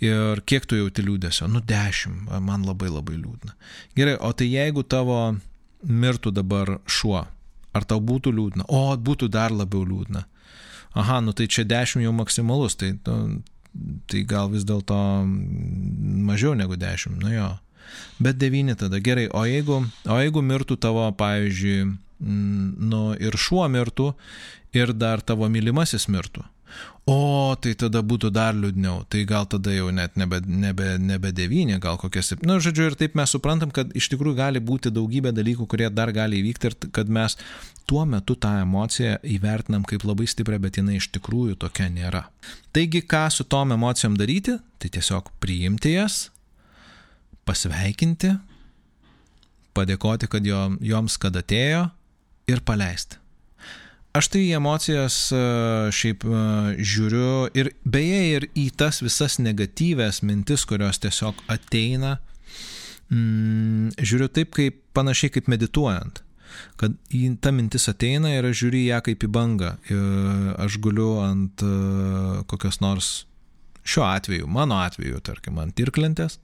Ir 0.00 0.40
kiek 0.48 0.64
tu 0.64 0.78
jauti 0.78 1.04
liūdėsio? 1.04 1.48
Nu, 1.50 1.60
10, 1.60 2.30
man 2.40 2.64
labai 2.64 2.88
labai 2.88 3.18
liūdna. 3.18 3.52
Gerai, 3.98 4.16
o 4.16 4.32
tai 4.32 4.48
jeigu 4.48 4.82
tavo 4.82 5.18
mirtų 5.84 6.32
dabar 6.32 6.78
šuo, 6.88 7.26
ar 7.76 7.86
tau 7.86 8.00
būtų 8.00 8.32
liūdna? 8.32 8.66
O, 8.72 8.96
būtų 8.96 9.28
dar 9.34 9.52
labiau 9.52 9.84
liūdna. 9.84 10.24
Aha, 10.98 11.20
nu 11.22 11.34
tai 11.36 11.46
čia 11.46 11.66
10 11.68 12.02
jau 12.02 12.14
maksimalus, 12.16 12.78
tai, 12.80 12.94
nu, 13.06 13.42
tai 14.10 14.22
gal 14.28 14.50
vis 14.52 14.66
dėlto 14.68 14.98
mažiau 16.30 16.54
negu 16.58 16.78
10, 16.80 17.18
nu 17.22 17.34
jo. 17.34 17.50
Bet 18.22 18.38
9 18.38 18.76
tada 18.78 19.00
gerai, 19.02 19.26
o 19.32 19.44
jeigu, 19.48 19.80
o 20.06 20.20
jeigu 20.20 20.42
mirtų 20.46 20.76
tavo, 20.78 21.08
pavyzdžiui, 21.18 21.90
nu 22.20 23.02
ir 23.18 23.36
šuo 23.40 23.66
mirtų, 23.72 24.12
ir 24.76 24.92
dar 24.94 25.22
tavo 25.24 25.48
mylimasis 25.50 26.06
mirtų. 26.12 26.44
O, 27.10 27.56
tai 27.58 27.72
tada 27.78 28.02
būtų 28.06 28.28
dar 28.30 28.54
liūdniau. 28.54 29.02
Tai 29.10 29.22
gal 29.26 29.46
tada 29.50 29.72
jau 29.74 29.88
net 29.94 30.14
nebe, 30.20 30.38
nebe, 30.46 30.92
nebe 31.02 31.32
devynė, 31.34 31.80
gal 31.82 31.98
kokie 31.98 32.22
septyni. 32.22 32.46
Na, 32.46 32.58
nu, 32.58 32.62
žodžiu, 32.62 32.90
ir 32.90 32.96
taip 33.00 33.16
mes 33.18 33.32
suprantam, 33.34 33.72
kad 33.74 33.90
iš 33.98 34.10
tikrųjų 34.12 34.36
gali 34.38 34.62
būti 34.62 34.92
daugybė 34.94 35.32
dalykų, 35.34 35.66
kurie 35.70 35.88
dar 35.90 36.12
gali 36.14 36.38
įvykti 36.42 36.70
ir 36.70 36.76
kad 36.94 37.10
mes 37.10 37.34
tuo 37.90 38.04
metu 38.06 38.36
tą 38.38 38.52
emociją 38.62 39.16
įvertinam 39.26 39.86
kaip 39.88 40.04
labai 40.06 40.28
stiprią, 40.30 40.60
bet 40.62 40.78
jinai 40.78 41.00
iš 41.00 41.08
tikrųjų 41.16 41.58
tokia 41.64 41.88
nėra. 41.90 42.26
Taigi, 42.76 43.02
ką 43.02 43.24
su 43.34 43.48
tom 43.48 43.74
emocijom 43.74 44.14
daryti? 44.20 44.60
Tai 44.78 44.92
tiesiog 44.94 45.32
priimti 45.42 45.96
jas, 45.96 46.28
pasveikinti, 47.48 48.36
padėkoti, 49.74 50.30
kad 50.30 50.46
joms 50.46 51.18
kad 51.18 51.42
atėjo 51.42 51.88
ir 52.50 52.62
paleisti. 52.66 53.18
Aš 54.10 54.26
tai 54.32 54.40
į 54.48 54.56
emocijas 54.58 55.16
e, 55.30 55.40
šiaip 55.94 56.24
e, 56.26 56.38
žiūriu 56.82 57.50
ir 57.54 57.68
beje 57.86 58.22
ir 58.32 58.46
į 58.58 58.64
tas 58.80 58.98
visas 59.04 59.38
negatyvės 59.38 60.24
mintis, 60.26 60.64
kurios 60.66 60.98
tiesiog 61.04 61.38
ateina, 61.52 62.16
mm, 63.14 63.94
žiūriu 64.02 64.26
taip 64.34 64.50
kaip 64.58 64.80
panašiai 64.98 65.30
kaip 65.36 65.52
medituojant. 65.54 66.24
Kad 66.80 66.98
tą 67.38 67.54
mintis 67.54 67.86
ateina 67.92 68.34
ir 68.34 68.50
aš 68.50 68.64
žiūriu 68.64 68.82
ją 68.88 68.98
kaip 69.06 69.22
į 69.22 69.30
bangą. 69.30 69.70
Aš 70.58 70.80
guliu 70.82 71.12
ant 71.22 71.62
e, 71.62 71.70
kokios 72.50 72.82
nors, 72.82 73.12
šiuo 73.86 74.08
atveju, 74.10 74.50
mano 74.50 74.82
atveju, 74.82 75.22
tarkim, 75.22 75.62
ant 75.62 75.78
irklentės. 75.78 76.40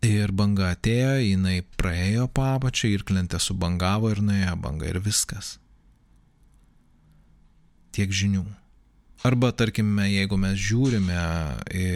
Ir 0.00 0.32
banga 0.32 0.72
atėjo, 0.72 1.18
jinai 1.20 1.60
praėjo 1.76 2.30
papačią, 2.32 2.94
irklentė 2.96 3.42
subangavo 3.42 4.16
ir 4.16 4.24
nuėjo 4.24 4.56
banga 4.64 4.88
ir 4.88 5.04
viskas 5.04 5.58
tiek 7.98 8.14
žinių. 8.14 8.46
Arba 9.26 9.50
tarkime, 9.50 10.06
jeigu 10.12 10.38
mes 10.38 10.54
žiūrime 10.62 11.18
į 11.74 11.88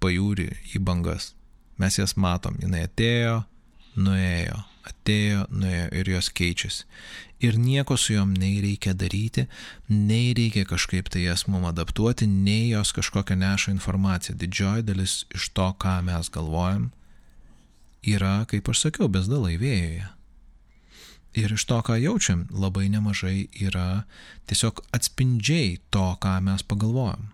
pajūrį, 0.00 0.48
į 0.72 0.80
bangas, 0.80 1.34
mes 1.76 2.00
jas 2.00 2.16
matom, 2.16 2.56
jinai 2.62 2.86
atėjo, 2.86 3.42
nuėjo, 4.00 4.56
atėjo, 4.88 5.44
nuėjo 5.52 5.88
ir 6.00 6.12
jos 6.14 6.30
keičiasi. 6.32 6.86
Ir 7.44 7.54
nieko 7.60 7.94
su 8.00 8.16
juom 8.16 8.32
nei 8.34 8.56
reikia 8.64 8.96
daryti, 8.98 9.44
nei 9.92 10.32
reikia 10.34 10.64
kažkaip 10.66 11.12
tai 11.12 11.28
jas 11.28 11.44
mum 11.46 11.68
adaptuoti, 11.68 12.26
nei 12.26 12.72
jos 12.72 12.90
kažkokią 12.96 13.36
neša 13.38 13.76
informaciją. 13.76 14.34
Didžioji 14.40 14.88
dalis 14.88 15.20
iš 15.36 15.52
to, 15.54 15.68
ką 15.78 16.00
mes 16.08 16.32
galvojam, 16.34 16.88
yra, 18.02 18.40
kaip 18.50 18.72
aš 18.72 18.88
sakiau, 18.88 19.06
bezdalai 19.12 19.54
vėjoje. 19.60 20.08
Ir 21.38 21.54
iš 21.54 21.64
to, 21.70 21.78
ką 21.86 21.98
jaučiam, 22.02 22.46
labai 22.50 22.88
nemažai 22.90 23.46
yra 23.62 24.04
tiesiog 24.50 24.82
atspindžiai 24.96 25.76
to, 25.94 26.06
ką 26.22 26.38
mes 26.42 26.64
pagalvojam. 26.66 27.28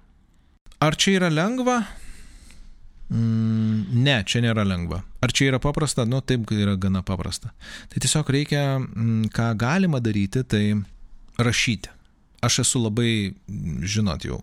Ar 0.84 0.98
čia 1.00 1.16
yra 1.20 1.30
lengva? 1.32 1.78
Mm, 3.08 4.02
ne, 4.04 4.18
čia 4.28 4.42
nėra 4.44 4.64
lengva. 4.66 5.00
Ar 5.24 5.32
čia 5.32 5.52
yra 5.52 5.60
paprasta? 5.62 6.04
Nu, 6.08 6.20
taip 6.20 6.50
yra 6.52 6.76
gana 6.80 7.04
paprasta. 7.06 7.54
Tai 7.88 8.02
tiesiog 8.04 8.32
reikia, 8.36 8.64
mm, 8.80 9.30
ką 9.32 9.52
galima 9.60 10.02
daryti, 10.04 10.44
tai 10.44 10.64
rašyti 11.40 12.03
aš 12.44 12.60
esu 12.64 12.82
labai, 12.84 13.10
žinot, 13.94 14.24
jau 14.28 14.40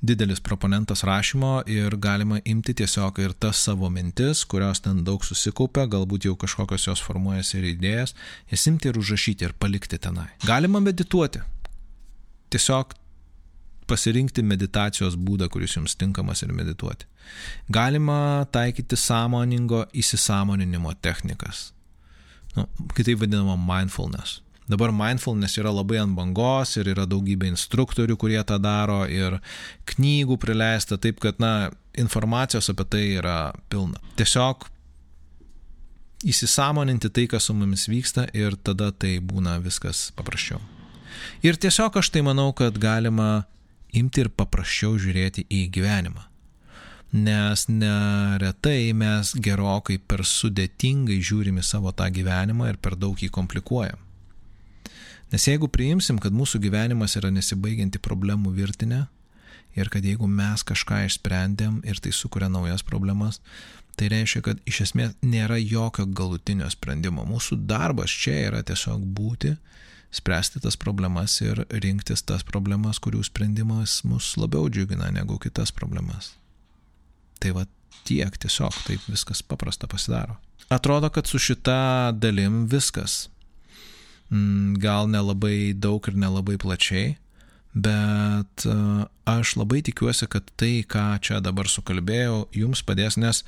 didelis 0.00 0.40
proponentas 0.40 1.02
rašymo 1.04 1.62
ir 1.68 1.96
galima 2.00 2.40
imti 2.44 2.74
tiesiog 2.74 3.18
ir 3.24 3.32
tas 3.32 3.60
savo 3.66 3.90
mintis, 3.92 4.44
kurios 4.44 4.80
ten 4.84 5.02
daug 5.04 5.24
susikaupia, 5.24 5.86
galbūt 5.90 6.28
jau 6.28 6.36
kažkokios 6.40 6.86
jos 6.88 7.04
formuojasi 7.04 7.58
ir 7.60 7.68
idėjas, 7.74 8.14
jas 8.52 8.66
imti 8.70 8.90
ir 8.90 9.00
užrašyti 9.00 9.48
ir 9.48 9.56
palikti 9.58 10.00
tenai. 10.00 10.28
Galima 10.46 10.80
medituoti. 10.84 11.42
Tiesiog 12.50 12.96
pasirinkti 13.90 14.42
meditacijos 14.46 15.16
būdą, 15.18 15.50
kuris 15.52 15.76
jums 15.76 15.96
tinkamas 15.98 16.44
ir 16.46 16.54
medituoti. 16.54 17.08
Galima 17.72 18.46
taikyti 18.52 18.96
sąmoningo 18.96 19.84
įsisamoninimo 19.92 20.94
technikas. 21.02 21.70
Nu, 22.56 22.66
kitaip 22.96 23.20
vadinama 23.20 23.56
mindfulness. 23.58 24.40
Dabar 24.70 24.92
mindfulness 24.94 25.58
yra 25.58 25.72
labai 25.74 25.98
ant 25.98 26.14
bangos 26.14 26.76
ir 26.78 26.92
yra 26.92 27.06
daugybė 27.10 27.48
instruktorių, 27.50 28.14
kurie 28.20 28.40
tą 28.46 28.60
daro 28.62 29.02
ir 29.10 29.40
knygų 29.90 30.36
prileista, 30.38 30.98
taip 31.00 31.18
kad, 31.22 31.40
na, 31.42 31.70
informacijos 31.98 32.70
apie 32.70 32.86
tai 32.86 33.04
yra 33.18 33.38
pilna. 33.72 33.98
Tiesiog 34.20 34.68
įsisamoninti 36.30 37.10
tai, 37.10 37.26
kas 37.32 37.48
su 37.48 37.56
mumis 37.56 37.88
vyksta 37.90 38.28
ir 38.36 38.54
tada 38.62 38.90
tai 38.92 39.16
būna 39.24 39.56
viskas 39.64 40.10
paprasčiau. 40.16 40.60
Ir 41.42 41.58
tiesiog 41.58 41.96
aš 41.98 42.12
tai 42.14 42.22
manau, 42.24 42.52
kad 42.56 42.76
galima 42.78 43.46
imti 43.96 44.22
ir 44.22 44.30
paprasčiau 44.30 44.98
žiūrėti 45.00 45.48
į 45.50 45.64
gyvenimą. 45.74 46.26
Nes 47.10 47.64
neretai 47.66 48.92
mes 48.94 49.32
gerokai 49.34 49.98
per 49.98 50.22
sudėtingai 50.22 51.18
žiūrime 51.18 51.64
savo 51.66 51.90
tą 51.90 52.06
gyvenimą 52.14 52.70
ir 52.70 52.78
per 52.78 52.94
daug 52.94 53.18
jį 53.18 53.32
komplikuojam. 53.34 53.98
Nes 55.30 55.46
jeigu 55.46 55.68
priimsim, 55.70 56.18
kad 56.18 56.34
mūsų 56.34 56.58
gyvenimas 56.64 57.14
yra 57.20 57.30
nesibaigianti 57.30 58.00
problemų 58.02 58.50
virtinė 58.56 59.04
ir 59.78 59.90
kad 59.92 60.04
jeigu 60.04 60.26
mes 60.26 60.64
kažką 60.66 61.04
išsprendėm 61.06 61.80
ir 61.86 62.00
tai 62.02 62.10
sukuria 62.14 62.48
naujas 62.50 62.82
problemas, 62.82 63.38
tai 63.94 64.08
reiškia, 64.10 64.42
kad 64.42 64.62
iš 64.66 64.80
esmės 64.88 65.14
nėra 65.22 65.60
jokio 65.60 66.06
galutinio 66.06 66.66
sprendimo. 66.72 67.26
Mūsų 67.28 67.60
darbas 67.70 68.10
čia 68.10 68.36
yra 68.48 68.64
tiesiog 68.66 69.04
būti, 69.04 69.54
spręsti 70.10 70.62
tas 70.64 70.78
problemas 70.80 71.36
ir 71.44 71.62
rinktis 71.70 72.24
tas 72.26 72.42
problemas, 72.46 72.98
kurių 72.98 73.22
sprendimas 73.26 74.00
mus 74.08 74.32
labiau 74.40 74.66
džiugina 74.66 75.12
negu 75.14 75.38
kitas 75.38 75.70
problemas. 75.70 76.34
Tai 77.38 77.54
va 77.56 77.66
tiek 78.08 78.34
tiesiog 78.42 78.74
taip 78.86 79.04
viskas 79.06 79.42
paprasta 79.46 79.86
pasidaro. 79.86 80.40
Atrodo, 80.70 81.10
kad 81.10 81.26
su 81.26 81.38
šita 81.38 82.10
dalim 82.18 82.64
viskas. 82.70 83.28
Mm, 84.30 84.76
gal 84.78 85.08
nelabai 85.10 85.72
daug 85.74 86.06
ir 86.06 86.14
nelabai 86.14 86.54
plačiai, 86.62 87.16
bet 87.74 88.66
e, 88.66 88.74
aš 89.26 89.56
labai 89.58 89.80
tikiuosi, 89.82 90.28
kad 90.30 90.46
tai, 90.54 90.84
ką 90.86 91.18
čia 91.18 91.40
dabar 91.42 91.66
sukalbėjau, 91.66 92.44
jums 92.54 92.84
padės, 92.86 93.18
nes 93.18 93.42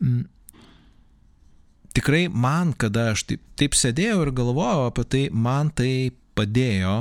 m, 0.00 0.08
mm, 0.08 0.62
tikrai 1.92 2.22
man, 2.32 2.72
kada 2.72 3.10
aš 3.12 3.26
taip, 3.28 3.44
taip 3.60 3.76
sėdėjau 3.76 4.22
ir 4.24 4.32
galvojau 4.40 4.88
apie 4.88 5.04
tai, 5.04 5.22
man 5.28 5.68
tai 5.76 5.92
padėjo 6.34 6.96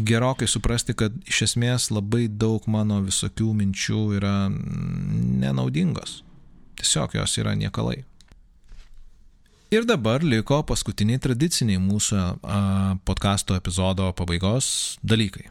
gerokai 0.00 0.48
suprasti, 0.48 0.96
kad 0.96 1.14
iš 1.28 1.44
esmės 1.50 1.90
labai 1.92 2.26
daug 2.28 2.64
mano 2.66 3.02
visokių 3.04 3.52
minčių 3.60 4.00
yra 4.16 4.48
nenaudingos. 4.48 6.22
Tiesiog 6.80 7.20
jos 7.20 7.36
yra 7.38 7.54
niekalai. 7.54 8.02
Ir 9.74 9.82
dabar 9.88 10.22
liko 10.22 10.60
paskutiniai 10.68 11.18
tradiciniai 11.18 11.80
mūsų 11.82 12.20
podkasto 13.08 13.56
epizodo 13.58 14.06
pabaigos 14.14 14.68
dalykai. 15.02 15.48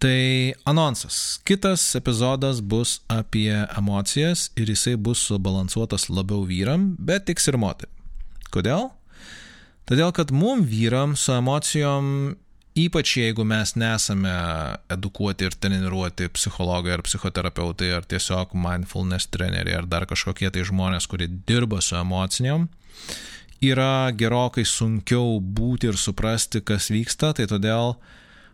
Tai 0.00 0.54
anonsas. 0.70 1.18
Kitas 1.44 1.84
epizodas 1.98 2.62
bus 2.64 3.00
apie 3.12 3.50
emocijas 3.76 4.46
ir 4.56 4.72
jisai 4.72 4.94
bus 4.96 5.26
subalansuotas 5.28 6.08
labiau 6.08 6.46
vyram, 6.48 6.94
bet 6.96 7.26
tiks 7.28 7.50
ir 7.50 7.60
moteriam. 7.60 7.92
Kodėl? 8.54 8.88
Todėl, 9.84 10.14
kad 10.16 10.32
mum 10.32 10.64
vyram 10.64 11.18
su 11.20 11.34
emocijom 11.36 12.36
Ypač 12.76 13.14
jeigu 13.16 13.44
mes 13.48 13.70
nesame 13.80 14.32
edukuoti 14.92 15.46
ir 15.48 15.54
treniruoti 15.56 16.26
psichologai 16.36 16.92
ar 16.98 17.02
psichoterapeutai 17.06 17.88
ar 17.96 18.04
tiesiog 18.04 18.52
mindfulness 18.52 19.30
treneriai 19.32 19.78
ar 19.78 19.86
dar 19.88 20.04
kažkokie 20.04 20.50
tai 20.52 20.64
žmonės, 20.68 21.06
kurie 21.08 21.30
dirba 21.48 21.80
su 21.80 21.96
emocijom, 21.96 22.66
yra 23.64 24.10
gerokai 24.16 24.66
sunkiau 24.68 25.38
būti 25.40 25.90
ir 25.90 25.98
suprasti, 26.00 26.60
kas 26.60 26.90
vyksta, 26.92 27.32
tai 27.36 27.48
todėl 27.50 27.96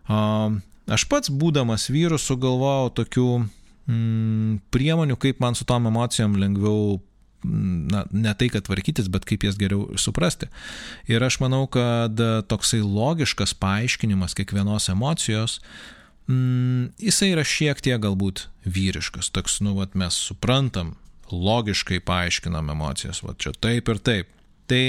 aš 0.07 1.07
pats 1.11 1.31
būdamas 1.31 1.89
vyru 1.91 2.19
sugalvojau 2.19 2.91
tokių 3.01 3.29
mm, 3.43 4.61
priemonių, 4.73 5.17
kaip 5.19 5.41
man 5.43 5.55
su 5.55 5.67
tom 5.67 5.87
emocijom 5.91 6.37
lengviau 6.39 7.01
na, 7.43 8.05
ne 8.11 8.33
tai, 8.39 8.49
kad 8.51 8.65
tvarkytis, 8.67 9.09
bet 9.11 9.27
kaip 9.27 9.43
jas 9.43 9.57
geriau 9.59 9.97
suprasti. 9.99 10.47
Ir 11.11 11.23
aš 11.23 11.39
manau, 11.43 11.65
kad 11.71 12.19
toksai 12.49 12.81
logiškas 12.83 13.55
paaiškinimas 13.59 14.35
kiekvienos 14.37 14.89
emocijos, 14.93 15.59
mm, 16.31 16.93
jisai 17.03 17.33
yra 17.33 17.43
šiek 17.47 17.83
tiek 17.83 17.99
galbūt 18.03 18.47
vyriškas. 18.63 19.31
Toks, 19.35 19.59
nu, 19.65 19.75
vat, 19.79 19.97
mes 19.99 20.15
suprantam, 20.29 20.95
logiškai 21.31 22.01
paaiškinam 22.05 22.69
emocijas, 22.73 23.23
va 23.23 23.35
čia 23.37 23.53
taip 23.59 23.89
ir 23.89 24.01
taip. 24.03 24.29
Tai 24.67 24.83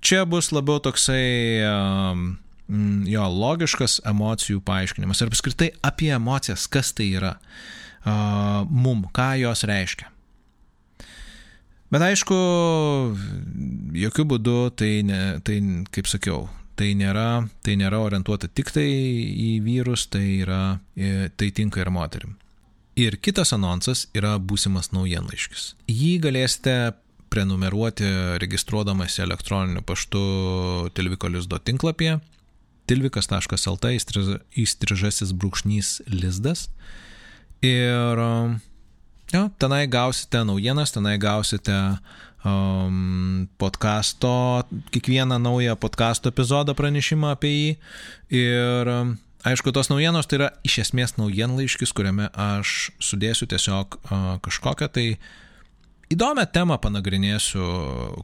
čia 0.00 0.24
bus 0.28 0.52
labiau 0.54 0.80
toksai 0.82 1.24
um, 1.68 2.28
jo 3.08 3.24
logiškas 3.32 4.00
emocijų 4.08 4.60
paaiškinimas 4.66 5.22
ir 5.22 5.32
apskritai 5.32 5.72
apie 5.86 6.12
emocijas, 6.14 6.68
kas 6.70 6.92
tai 6.96 7.10
yra 7.18 7.34
uh, 7.38 8.64
mum, 8.68 9.06
ką 9.14 9.32
jos 9.42 9.64
reiškia. 9.68 10.12
Bet 11.88 12.04
aišku, 12.04 12.36
jokių 13.96 14.24
būdų 14.28 14.58
tai, 14.76 14.90
ne, 15.08 15.20
tai 15.40 15.56
kaip 15.94 16.10
sakiau, 16.10 16.42
tai 16.76 16.92
nėra, 16.98 17.46
tai 17.64 17.78
nėra 17.80 18.02
orientuota 18.04 18.50
tik 18.52 18.74
tai 18.74 18.84
į 18.84 19.54
vyrus, 19.64 20.04
tai, 20.12 20.26
yra, 20.44 20.60
tai 21.40 21.48
tinka 21.56 21.80
ir 21.80 21.90
moterim. 21.94 22.36
Ir 22.98 23.18
kitas 23.22 23.52
anonsas 23.54 24.06
yra 24.16 24.36
būsimas 24.42 24.90
naujienlaiškis. 24.94 25.74
Jį 25.86 26.14
galėsite 26.24 26.74
prenumeruoti 27.30 28.08
registruodamas 28.42 29.18
elektroniniu 29.22 29.84
paštu 29.86 30.22
tilvikolisdo 30.96 31.60
tinklapyje 31.60 32.18
tilvikas.lt 32.88 33.90
įstrižasis 34.64 35.34
brūkšnys 35.36 35.90
lizdas. 36.08 36.70
Ir 37.60 38.24
Jo, 39.28 39.50
tenai 39.60 39.84
gausite 39.92 40.40
naujienas, 40.40 40.94
tenai 40.94 41.18
gausite 41.20 41.74
um, 42.48 43.44
podkasto, 43.60 44.64
kiekvieną 44.90 45.36
naują 45.38 45.76
podkasto 45.76 46.32
epizodą 46.32 46.72
pranešimą 46.74 47.34
apie 47.36 47.50
jį. 47.52 47.74
Ir 48.40 48.88
um, 48.88 49.10
aišku, 49.46 49.72
tos 49.74 49.90
naujienos 49.92 50.26
tai 50.26 50.40
yra 50.40 50.48
iš 50.66 50.80
esmės 50.86 51.16
naujienlaiškis, 51.18 51.92
kuriame 51.96 52.30
aš 52.32 52.90
sudėsiu 53.02 53.48
tiesiog 53.50 54.00
kažkokią 54.44 54.90
tai 54.94 55.06
įdomią 56.14 56.48
temą 56.54 56.80
panagrinėsiu 56.82 57.68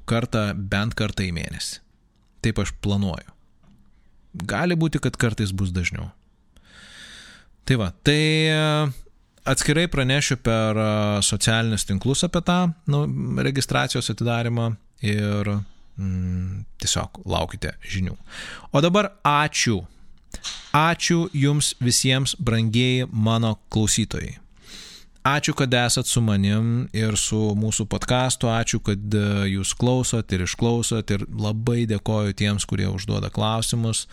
kartą, 0.08 0.50
bent 0.56 0.96
kartą 0.98 1.26
į 1.26 1.32
mėnesį. 1.36 1.80
Taip 2.44 2.60
aš 2.60 2.74
planuoju. 2.84 3.30
Gali 4.44 4.76
būti, 4.76 4.98
kad 5.00 5.16
kartais 5.20 5.54
bus 5.54 5.70
dažniau. 5.72 6.10
Tai 7.64 7.76
va, 7.80 7.92
tai 8.04 8.20
Atskirai 9.44 9.90
pranešiu 9.92 10.38
per 10.40 10.78
socialinius 11.20 11.84
tinklus 11.84 12.24
apie 12.24 12.40
tą 12.48 12.58
nu, 12.88 13.02
registracijos 13.44 14.08
atidarimą 14.14 14.70
ir 15.04 15.50
mm, 15.52 16.62
tiesiog 16.80 17.20
laukite 17.28 17.74
žinių. 17.84 18.16
O 18.72 18.80
dabar 18.80 19.10
ačiū. 19.28 19.82
Ačiū 20.74 21.28
jums 21.32 21.74
visiems, 21.80 22.34
brangieji 22.38 23.06
mano 23.10 23.54
klausytojai. 23.70 24.38
Ačiū, 25.24 25.54
kad 25.56 25.72
esat 25.72 26.06
su 26.06 26.20
manim 26.20 26.88
ir 26.92 27.16
su 27.16 27.38
mūsų 27.56 27.86
podkastu, 27.88 28.50
ačiū, 28.52 28.82
kad 28.84 29.14
jūs 29.48 29.72
klausot 29.80 30.34
ir 30.36 30.44
išklausot 30.44 31.14
ir 31.16 31.24
labai 31.32 31.86
dėkoju 31.88 32.36
tiems, 32.36 32.66
kurie 32.68 32.90
užduoda 32.90 33.30
klausimus. 33.32 34.04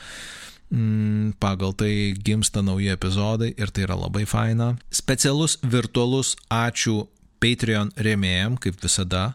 Mm, 0.72 1.34
pagal 1.36 1.76
tai 1.76 2.13
gimsta 2.15 2.63
nauji 2.63 2.93
epizodai 2.93 3.51
ir 3.59 3.74
tai 3.76 3.84
yra 3.89 3.97
labai 3.99 4.24
faina. 4.24 4.78
Specialus 4.88 5.57
virtualus 5.67 6.38
ačiū 6.47 7.09
Patreon 7.43 7.91
rėmėjim, 7.99 8.55
kaip 8.61 8.80
visada. 8.80 9.34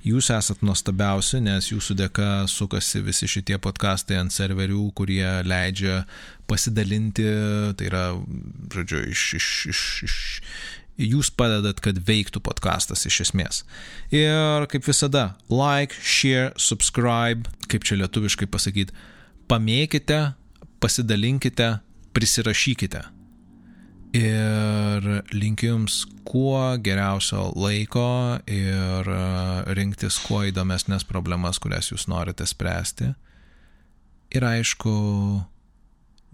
Jūs 0.00 0.30
esat 0.32 0.62
nuostabiausi, 0.64 1.42
nes 1.44 1.66
jūsų 1.68 1.94
dėka 1.98 2.28
sukasi 2.48 3.02
visi 3.04 3.28
šitie 3.28 3.58
podkastai 3.60 4.16
ant 4.16 4.32
serverių, 4.32 4.86
kurie 4.96 5.26
leidžia 5.44 6.06
pasidalinti, 6.48 7.26
tai 7.76 7.90
yra, 7.90 8.04
žodžiu, 8.72 9.02
iš, 9.12 9.24
iš, 9.36 9.48
iš, 9.68 9.82
iš, 10.08 10.16
jūs 11.04 11.28
padedat, 11.36 11.84
kad 11.84 12.00
veiktų 12.08 12.40
podkastas 12.48 13.04
iš 13.10 13.20
esmės. 13.26 13.60
Ir 14.08 14.64
kaip 14.72 14.88
visada, 14.88 15.34
like, 15.52 15.92
share, 16.00 16.54
subscribe, 16.56 17.52
kaip 17.68 17.84
čia 17.84 18.00
lietuviškai 18.00 18.48
pasakyti, 18.48 18.96
pamėkite, 19.52 20.30
pasidalinkite, 20.80 21.74
prisirašykite. 22.16 23.04
Ir 24.16 25.04
linkiu 25.32 25.68
Jums 25.70 26.02
kuo 26.26 26.58
geriausio 26.82 27.52
laiko 27.54 28.38
ir 28.50 29.06
e, 29.06 29.20
rinktis 29.78 30.18
kuo 30.24 30.42
įdomesnės 30.48 31.06
problemas, 31.06 31.60
kurias 31.62 31.92
Jūs 31.92 32.08
norite 32.10 32.46
spręsti. 32.46 33.12
Ir 34.34 34.46
aišku, 34.46 34.94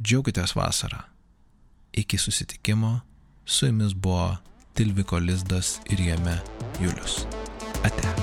džiaukitės 0.01 0.57
vasarą. 0.57 1.05
Iki 1.97 2.21
susitikimo, 2.21 3.01
su 3.45 3.69
Jumis 3.69 3.93
buvo 3.93 4.37
Tilviko 4.77 5.21
Lizdas 5.21 5.79
ir 5.93 6.01
jame 6.01 6.41
Julius. 6.81 7.27
Ate. 7.85 8.17